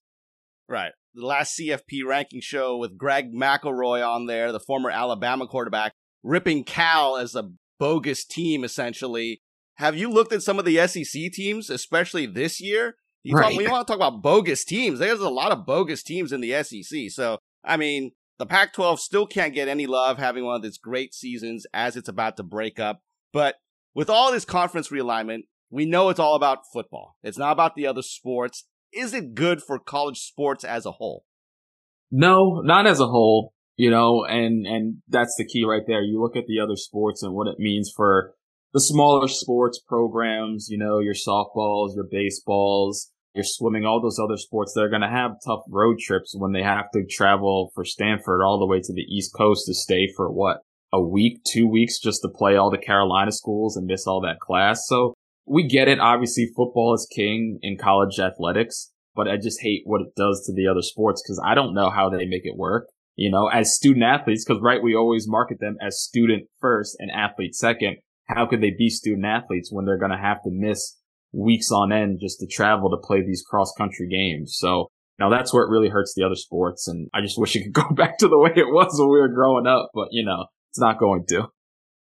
Right. 0.68 0.92
The 1.14 1.26
last 1.26 1.58
CFP 1.58 2.04
ranking 2.06 2.40
show 2.40 2.76
with 2.76 2.96
Greg 2.96 3.32
McElroy 3.32 4.06
on 4.06 4.26
there, 4.26 4.52
the 4.52 4.60
former 4.60 4.90
Alabama 4.90 5.48
quarterback, 5.48 5.92
ripping 6.22 6.62
Cal 6.62 7.16
as 7.16 7.34
a 7.34 7.50
bogus 7.78 8.24
team 8.24 8.62
essentially. 8.62 9.40
Have 9.74 9.96
you 9.96 10.10
looked 10.10 10.32
at 10.32 10.42
some 10.42 10.58
of 10.58 10.64
the 10.64 10.86
SEC 10.86 11.32
teams, 11.32 11.70
especially 11.70 12.26
this 12.26 12.60
year? 12.60 12.96
You 13.22 13.34
right. 13.34 13.52
talk, 13.52 13.60
you 13.60 13.70
want 13.70 13.86
to 13.86 13.90
talk 13.90 13.98
about 13.98 14.22
bogus 14.22 14.64
teams, 14.64 14.98
there's 14.98 15.20
a 15.20 15.28
lot 15.28 15.52
of 15.52 15.66
bogus 15.66 16.02
teams 16.02 16.32
in 16.32 16.40
the 16.40 16.62
SEC. 16.62 17.10
So, 17.10 17.38
I 17.64 17.76
mean, 17.76 18.12
the 18.40 18.46
Pac 18.46 18.72
12 18.72 18.98
still 19.00 19.26
can't 19.26 19.52
get 19.52 19.68
any 19.68 19.86
love 19.86 20.16
having 20.16 20.46
one 20.46 20.56
of 20.56 20.64
its 20.64 20.78
great 20.78 21.12
seasons 21.12 21.66
as 21.74 21.94
it's 21.94 22.08
about 22.08 22.38
to 22.38 22.42
break 22.42 22.80
up. 22.80 23.02
But 23.34 23.56
with 23.94 24.08
all 24.08 24.32
this 24.32 24.46
conference 24.46 24.88
realignment, 24.88 25.40
we 25.68 25.84
know 25.84 26.08
it's 26.08 26.18
all 26.18 26.36
about 26.36 26.64
football. 26.72 27.16
It's 27.22 27.36
not 27.36 27.52
about 27.52 27.76
the 27.76 27.86
other 27.86 28.00
sports. 28.00 28.66
Is 28.94 29.12
it 29.12 29.34
good 29.34 29.62
for 29.62 29.78
college 29.78 30.20
sports 30.20 30.64
as 30.64 30.86
a 30.86 30.92
whole? 30.92 31.26
No, 32.10 32.62
not 32.64 32.86
as 32.86 32.98
a 32.98 33.08
whole, 33.08 33.52
you 33.76 33.90
know, 33.90 34.24
and, 34.24 34.66
and 34.66 35.02
that's 35.06 35.36
the 35.36 35.44
key 35.44 35.66
right 35.66 35.82
there. 35.86 36.00
You 36.00 36.18
look 36.18 36.34
at 36.34 36.46
the 36.46 36.60
other 36.60 36.76
sports 36.76 37.22
and 37.22 37.34
what 37.34 37.46
it 37.46 37.58
means 37.58 37.92
for 37.94 38.32
the 38.72 38.80
smaller 38.80 39.28
sports 39.28 39.78
programs, 39.86 40.68
you 40.70 40.78
know, 40.78 40.98
your 40.98 41.12
softballs, 41.12 41.94
your 41.94 42.08
baseballs, 42.10 43.12
your 43.34 43.44
swimming, 43.44 43.84
all 43.84 44.00
those 44.00 44.18
other 44.18 44.36
sports, 44.36 44.72
they're 44.74 44.88
going 44.88 45.02
to 45.02 45.08
have 45.08 45.32
tough 45.46 45.60
road 45.68 45.98
trips 45.98 46.34
when 46.36 46.52
they 46.52 46.62
have 46.62 46.90
to 46.92 47.04
travel 47.08 47.70
for 47.74 47.84
Stanford 47.84 48.42
all 48.42 48.58
the 48.58 48.66
way 48.66 48.80
to 48.80 48.92
the 48.92 49.02
East 49.02 49.32
Coast 49.36 49.66
to 49.66 49.74
stay 49.74 50.08
for 50.16 50.30
what? 50.30 50.58
A 50.92 51.00
week, 51.00 51.44
two 51.44 51.68
weeks 51.68 52.00
just 52.00 52.22
to 52.22 52.28
play 52.28 52.56
all 52.56 52.70
the 52.70 52.78
Carolina 52.78 53.30
schools 53.30 53.76
and 53.76 53.86
miss 53.86 54.06
all 54.06 54.20
that 54.22 54.40
class. 54.40 54.86
So 54.86 55.14
we 55.46 55.66
get 55.66 55.88
it. 55.88 56.00
Obviously, 56.00 56.50
football 56.56 56.94
is 56.94 57.08
king 57.14 57.58
in 57.62 57.78
college 57.78 58.18
athletics, 58.18 58.92
but 59.14 59.28
I 59.28 59.36
just 59.36 59.60
hate 59.60 59.82
what 59.84 60.00
it 60.00 60.14
does 60.16 60.44
to 60.46 60.52
the 60.52 60.66
other 60.66 60.82
sports 60.82 61.22
because 61.22 61.40
I 61.44 61.54
don't 61.54 61.74
know 61.74 61.90
how 61.90 62.10
they 62.10 62.26
make 62.26 62.44
it 62.44 62.56
work. 62.56 62.88
You 63.16 63.30
know, 63.30 63.48
as 63.48 63.74
student 63.74 64.04
athletes, 64.04 64.44
because 64.44 64.62
right, 64.62 64.82
we 64.82 64.94
always 64.94 65.28
market 65.28 65.60
them 65.60 65.76
as 65.80 66.00
student 66.00 66.44
first 66.60 66.96
and 66.98 67.10
athlete 67.10 67.54
second. 67.54 67.98
How 68.28 68.46
could 68.46 68.60
they 68.60 68.72
be 68.76 68.88
student 68.88 69.26
athletes 69.26 69.70
when 69.72 69.84
they're 69.84 69.98
going 69.98 70.12
to 70.12 70.16
have 70.16 70.42
to 70.44 70.50
miss 70.50 70.96
weeks 71.32 71.70
on 71.70 71.92
end 71.92 72.18
just 72.20 72.40
to 72.40 72.46
travel 72.46 72.90
to 72.90 72.96
play 72.96 73.22
these 73.22 73.42
cross 73.42 73.72
country 73.76 74.08
games. 74.08 74.56
So 74.58 74.88
now 75.18 75.28
that's 75.28 75.52
where 75.52 75.64
it 75.64 75.70
really 75.70 75.88
hurts 75.88 76.14
the 76.16 76.24
other 76.24 76.34
sports. 76.34 76.88
And 76.88 77.08
I 77.14 77.20
just 77.20 77.38
wish 77.38 77.56
it 77.56 77.64
could 77.64 77.72
go 77.72 77.90
back 77.94 78.18
to 78.18 78.28
the 78.28 78.38
way 78.38 78.52
it 78.56 78.72
was 78.72 78.98
when 78.98 79.10
we 79.10 79.20
were 79.20 79.28
growing 79.28 79.66
up, 79.66 79.90
but 79.94 80.08
you 80.10 80.24
know, 80.24 80.46
it's 80.70 80.80
not 80.80 80.98
going 80.98 81.24
to. 81.28 81.48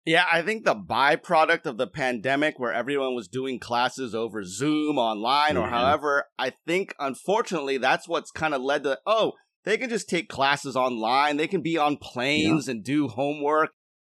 Yeah, 0.06 0.26
I 0.32 0.44
think 0.44 0.66
the 0.66 0.76
byproduct 0.76 1.66
of 1.66 1.78
the 1.78 1.88
pandemic 1.88 2.60
where 2.60 2.72
everyone 2.72 3.16
was 3.16 3.28
doing 3.28 3.58
classes 3.58 4.14
over 4.14 4.44
Zoom 4.44 5.00
online 5.00 5.58
or 5.58 5.64
mm-hmm. 5.64 5.74
however, 5.74 6.26
I 6.38 6.54
think 6.68 6.94
unfortunately 7.00 7.80
that's 7.80 8.08
what's 8.08 8.30
kind 8.30 8.54
of 8.54 8.62
led 8.62 8.84
to, 8.84 9.00
oh, 9.08 9.34
they 9.64 9.78
can 9.78 9.90
just 9.90 10.08
take 10.08 10.30
classes 10.30 10.76
online. 10.76 11.38
They 11.38 11.48
can 11.48 11.62
be 11.62 11.80
on 11.80 11.98
planes 11.98 12.68
yeah. 12.68 12.74
and 12.74 12.84
do 12.84 13.08
homework. 13.08 13.72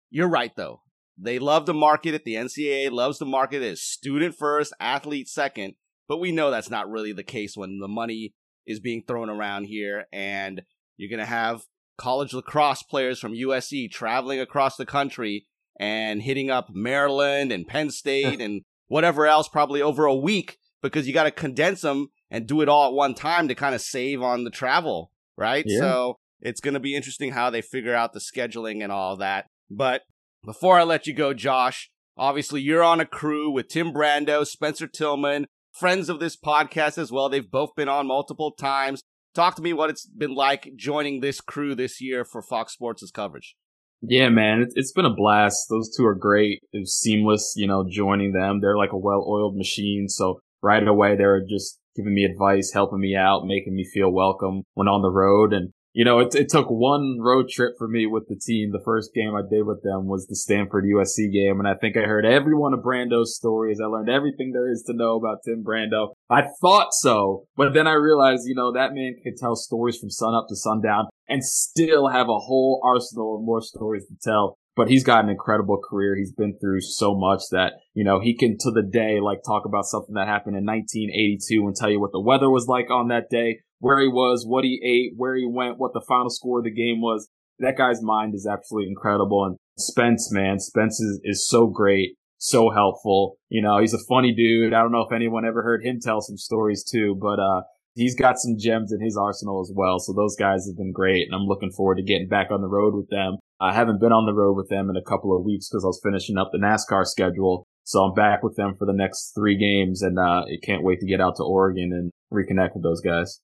You're 0.09 0.27
right 0.27 0.51
though. 0.57 0.81
They 1.17 1.39
love 1.39 1.65
to 1.65 1.73
market 1.73 2.13
it. 2.13 2.25
The 2.25 2.35
NCAA 2.35 2.91
loves 2.91 3.17
to 3.19 3.25
market 3.25 3.63
it 3.63 3.71
as 3.71 3.81
student 3.81 4.35
first, 4.35 4.73
athlete 4.79 5.27
second. 5.27 5.73
But 6.07 6.17
we 6.17 6.31
know 6.31 6.51
that's 6.51 6.69
not 6.69 6.89
really 6.89 7.11
the 7.11 7.23
case 7.23 7.57
when 7.57 7.79
the 7.79 7.87
money 7.87 8.33
is 8.65 8.79
being 8.79 9.03
thrown 9.05 9.29
around 9.29 9.65
here. 9.65 10.05
And 10.13 10.61
you're 10.95 11.09
going 11.09 11.19
to 11.19 11.25
have 11.25 11.63
college 11.97 12.33
lacrosse 12.33 12.83
players 12.83 13.19
from 13.19 13.33
USC 13.33 13.89
traveling 13.91 14.39
across 14.39 14.77
the 14.77 14.85
country 14.85 15.47
and 15.79 16.21
hitting 16.21 16.49
up 16.49 16.69
Maryland 16.71 17.51
and 17.51 17.67
Penn 17.67 17.89
State 17.89 18.39
and 18.41 18.61
whatever 18.87 19.25
else 19.25 19.47
probably 19.47 19.81
over 19.81 20.05
a 20.05 20.15
week 20.15 20.57
because 20.81 21.07
you 21.07 21.13
got 21.13 21.23
to 21.23 21.31
condense 21.31 21.81
them 21.81 22.09
and 22.29 22.47
do 22.47 22.61
it 22.61 22.69
all 22.69 22.87
at 22.87 22.93
one 22.93 23.13
time 23.13 23.47
to 23.47 23.55
kind 23.55 23.73
of 23.73 23.81
save 23.81 24.21
on 24.21 24.43
the 24.43 24.49
travel, 24.49 25.11
right? 25.37 25.63
Yeah. 25.67 25.79
So 25.79 26.19
it's 26.41 26.61
going 26.61 26.73
to 26.75 26.79
be 26.79 26.95
interesting 26.95 27.31
how 27.31 27.49
they 27.49 27.61
figure 27.61 27.95
out 27.95 28.13
the 28.13 28.19
scheduling 28.19 28.83
and 28.83 28.91
all 28.91 29.17
that. 29.17 29.45
But 29.69 30.03
before 30.47 30.79
I 30.79 30.83
let 30.83 31.05
you 31.05 31.13
go, 31.13 31.35
Josh, 31.35 31.91
Obviously, 32.19 32.61
you're 32.61 32.83
on 32.83 32.99
a 32.99 33.05
crew 33.05 33.51
with 33.51 33.67
Tim 33.67 33.93
Brando, 33.93 34.45
Spencer 34.45 34.87
Tillman, 34.87 35.45
friends 35.71 36.09
of 36.09 36.19
this 36.19 36.35
podcast 36.35 36.97
as 36.97 37.11
well. 37.11 37.29
They've 37.29 37.49
both 37.49 37.75
been 37.75 37.87
on 37.87 38.07
multiple 38.07 38.51
times. 38.51 39.03
Talk 39.35 39.55
to 39.57 39.61
me 39.61 39.71
what 39.71 39.91
it's 39.91 40.07
been 40.07 40.33
like 40.33 40.71
joining 40.75 41.19
this 41.19 41.41
crew 41.41 41.75
this 41.75 42.01
year 42.01 42.25
for 42.25 42.41
Fox 42.41 42.73
Sports' 42.73 43.11
coverage. 43.11 43.55
Yeah, 44.01 44.29
man, 44.29 44.61
it, 44.61 44.69
it's 44.73 44.91
been 44.91 45.05
a 45.05 45.13
blast. 45.13 45.67
Those 45.69 45.95
two 45.95 46.07
are 46.07 46.15
great. 46.15 46.59
It 46.73 46.79
was 46.79 46.99
seamless, 46.99 47.53
you 47.55 47.67
know, 47.67 47.85
joining 47.87 48.31
them. 48.31 48.61
They're 48.61 48.77
like 48.77 48.93
a 48.93 48.97
well-oiled 48.97 49.55
machine. 49.55 50.09
So 50.09 50.39
right 50.63 50.85
away, 50.87 51.15
they 51.15 51.25
were 51.25 51.45
just 51.47 51.79
giving 51.95 52.15
me 52.15 52.25
advice, 52.25 52.71
helping 52.73 52.99
me 52.99 53.15
out, 53.15 53.45
making 53.45 53.75
me 53.75 53.85
feel 53.85 54.11
welcome 54.11 54.63
when 54.73 54.87
on 54.87 55.03
the 55.03 55.11
road. 55.11 55.53
And 55.53 55.69
you 55.97 56.05
know, 56.05 56.19
it, 56.19 56.35
it 56.35 56.47
took 56.47 56.67
one 56.67 57.17
road 57.19 57.49
trip 57.49 57.73
for 57.75 57.87
me 57.87 58.05
with 58.05 58.27
the 58.27 58.35
team. 58.35 58.71
The 58.71 58.83
first 58.85 59.15
game 59.15 59.33
I 59.33 59.41
did 59.41 59.65
with 59.65 59.81
them 59.81 60.05
was 60.05 60.27
the 60.27 60.35
Stanford 60.35 60.85
USC 60.85 61.33
game. 61.33 61.57
And 61.57 61.67
I 61.67 61.73
think 61.73 61.97
I 61.97 62.01
heard 62.01 62.23
every 62.23 62.53
one 62.53 62.75
of 62.75 62.81
Brando's 62.81 63.35
stories. 63.35 63.79
I 63.81 63.87
learned 63.87 64.07
everything 64.07 64.51
there 64.53 64.71
is 64.71 64.83
to 64.85 64.93
know 64.93 65.15
about 65.15 65.39
Tim 65.43 65.63
Brando. 65.63 66.09
I 66.29 66.43
thought 66.61 66.89
so, 66.91 67.45
but 67.55 67.73
then 67.73 67.87
I 67.87 67.93
realized, 67.93 68.43
you 68.45 68.53
know, 68.53 68.71
that 68.73 68.93
man 68.93 69.15
can 69.23 69.35
tell 69.37 69.55
stories 69.55 69.97
from 69.97 70.11
sun 70.11 70.35
up 70.35 70.45
to 70.49 70.55
sundown 70.55 71.05
and 71.27 71.43
still 71.43 72.09
have 72.09 72.29
a 72.29 72.45
whole 72.45 72.79
arsenal 72.85 73.37
of 73.37 73.43
more 73.43 73.61
stories 73.61 74.05
to 74.05 74.13
tell 74.23 74.59
but 74.75 74.89
he's 74.89 75.03
got 75.03 75.23
an 75.23 75.31
incredible 75.31 75.81
career. 75.89 76.15
He's 76.15 76.31
been 76.31 76.55
through 76.61 76.81
so 76.81 77.15
much 77.17 77.41
that, 77.49 77.73
you 77.95 78.03
know, 78.03 78.19
he 78.19 78.37
can 78.37 78.57
to 78.59 78.69
the 78.69 78.83
day, 78.83 79.19
like 79.19 79.39
talk 79.43 79.65
about 79.65 79.85
something 79.85 80.13
that 80.13 80.27
happened 80.27 80.55
in 80.55 80.65
1982 80.65 81.65
and 81.65 81.75
tell 81.75 81.89
you 81.89 81.99
what 81.99 82.11
the 82.11 82.21
weather 82.21 82.47
was 82.47 82.67
like 82.67 82.91
on 82.91 83.07
that 83.07 83.27
day, 83.31 83.61
where 83.79 83.99
he 83.99 84.07
was, 84.07 84.45
what 84.47 84.63
he 84.63 84.81
ate, 84.83 85.13
where 85.17 85.35
he 85.35 85.45
went, 85.45 85.77
what 85.77 85.93
the 85.93 86.05
final 86.07 86.29
score 86.29 86.59
of 86.59 86.65
the 86.65 86.71
game 86.71 87.01
was. 87.01 87.29
That 87.59 87.77
guy's 87.77 88.01
mind 88.01 88.35
is 88.35 88.47
absolutely 88.47 88.89
incredible. 88.89 89.45
And 89.45 89.57
Spence, 89.77 90.31
man, 90.31 90.59
Spence 90.59 90.99
is, 90.99 91.19
is 91.23 91.47
so 91.47 91.67
great, 91.67 92.15
so 92.37 92.69
helpful. 92.69 93.37
You 93.49 93.61
know, 93.61 93.79
he's 93.79 93.93
a 93.93 94.05
funny 94.07 94.33
dude. 94.33 94.73
I 94.73 94.81
don't 94.81 94.91
know 94.91 95.05
if 95.07 95.13
anyone 95.13 95.45
ever 95.45 95.63
heard 95.63 95.83
him 95.83 95.99
tell 96.01 96.21
some 96.21 96.37
stories 96.37 96.83
too, 96.83 97.17
but, 97.19 97.39
uh, 97.39 97.61
he's 97.95 98.15
got 98.15 98.37
some 98.37 98.57
gems 98.59 98.93
in 98.93 99.01
his 99.01 99.17
arsenal 99.17 99.59
as 99.59 99.71
well. 99.75 99.97
So 99.97 100.13
those 100.13 100.35
guys 100.35 100.67
have 100.67 100.77
been 100.77 100.91
great, 100.91 101.25
and 101.25 101.35
I'm 101.35 101.47
looking 101.47 101.71
forward 101.71 101.95
to 101.95 102.03
getting 102.03 102.27
back 102.27 102.51
on 102.51 102.61
the 102.61 102.67
road 102.67 102.93
with 102.93 103.09
them. 103.09 103.37
I 103.59 103.73
haven't 103.73 103.99
been 103.99 104.11
on 104.11 104.27
the 104.27 104.35
road 104.35 104.55
with 104.55 104.69
them 104.69 104.89
in 104.91 104.95
a 104.95 105.01
couple 105.01 105.35
of 105.35 105.43
weeks 105.43 105.67
because 105.67 105.83
I 105.83 105.87
was 105.87 105.99
finishing 106.03 106.37
up 106.37 106.51
the 106.51 106.59
NASCAR 106.59 107.05
schedule. 107.05 107.65
So 107.85 108.03
I'm 108.03 108.13
back 108.13 108.43
with 108.43 108.55
them 108.55 108.75
for 108.77 108.85
the 108.85 108.93
next 108.93 109.31
three 109.33 109.57
games, 109.57 110.03
and 110.03 110.19
uh, 110.19 110.43
I 110.45 110.57
can't 110.61 110.83
wait 110.83 110.99
to 110.99 111.07
get 111.07 111.21
out 111.21 111.37
to 111.37 111.43
Oregon 111.43 111.91
and 111.91 112.11
reconnect 112.31 112.75
with 112.75 112.83
those 112.83 113.01
guys. 113.01 113.39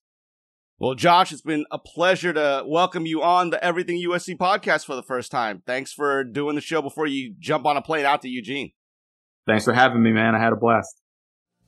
Well, 0.80 0.94
Josh, 0.96 1.30
it's 1.30 1.40
been 1.40 1.66
a 1.70 1.78
pleasure 1.78 2.32
to 2.32 2.64
welcome 2.66 3.06
you 3.06 3.22
on 3.22 3.50
the 3.50 3.62
Everything 3.62 3.96
USC 4.08 4.36
podcast 4.36 4.84
for 4.84 4.96
the 4.96 5.04
first 5.04 5.30
time. 5.30 5.62
Thanks 5.64 5.92
for 5.92 6.24
doing 6.24 6.56
the 6.56 6.60
show 6.60 6.82
before 6.82 7.06
you 7.06 7.32
jump 7.38 7.64
on 7.64 7.76
a 7.76 7.82
plane 7.82 8.04
out 8.04 8.22
to 8.22 8.28
Eugene. 8.28 8.72
Thanks 9.46 9.64
for 9.64 9.72
having 9.72 10.02
me, 10.02 10.10
man. 10.10 10.34
I 10.34 10.40
had 10.40 10.52
a 10.52 10.56
blast. 10.56 11.00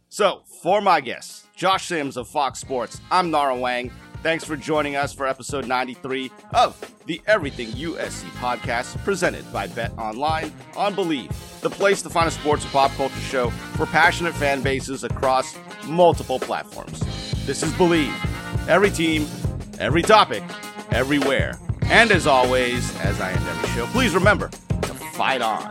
So, 0.08 0.42
for 0.60 0.80
my 0.80 1.00
guests, 1.00 1.46
Josh 1.54 1.86
Sims 1.86 2.16
of 2.16 2.26
Fox 2.26 2.58
Sports, 2.58 3.00
I'm 3.08 3.30
Nara 3.30 3.54
Weng. 3.54 3.92
Thanks 4.24 4.42
for 4.42 4.56
joining 4.56 4.96
us 4.96 5.12
for 5.12 5.24
episode 5.24 5.68
93 5.68 6.32
of 6.54 6.76
the 7.06 7.22
Everything 7.28 7.68
USC 7.68 8.28
podcast 8.40 8.98
presented 9.04 9.50
by 9.52 9.68
BetOnline 9.68 10.50
on 10.76 10.96
Bleav, 10.96 11.60
the 11.60 11.70
place 11.70 12.02
to 12.02 12.10
find 12.10 12.26
a 12.26 12.32
sports 12.32 12.64
and 12.64 12.72
pop 12.72 12.90
culture 12.92 13.14
show 13.20 13.50
for 13.50 13.86
passionate 13.86 14.34
fan 14.34 14.62
bases 14.62 15.04
across 15.04 15.56
multiple 15.86 16.40
platforms. 16.40 16.98
This 17.46 17.62
is 17.62 17.72
Bleav. 17.74 18.35
Every 18.68 18.90
team, 18.90 19.26
every 19.78 20.02
topic, 20.02 20.42
everywhere. 20.90 21.58
And 21.82 22.10
as 22.10 22.26
always, 22.26 22.94
as 23.00 23.20
I 23.20 23.30
end 23.32 23.46
every 23.46 23.68
show, 23.70 23.86
please 23.86 24.14
remember 24.14 24.48
to 24.48 24.94
fight 24.94 25.40
on. 25.42 25.70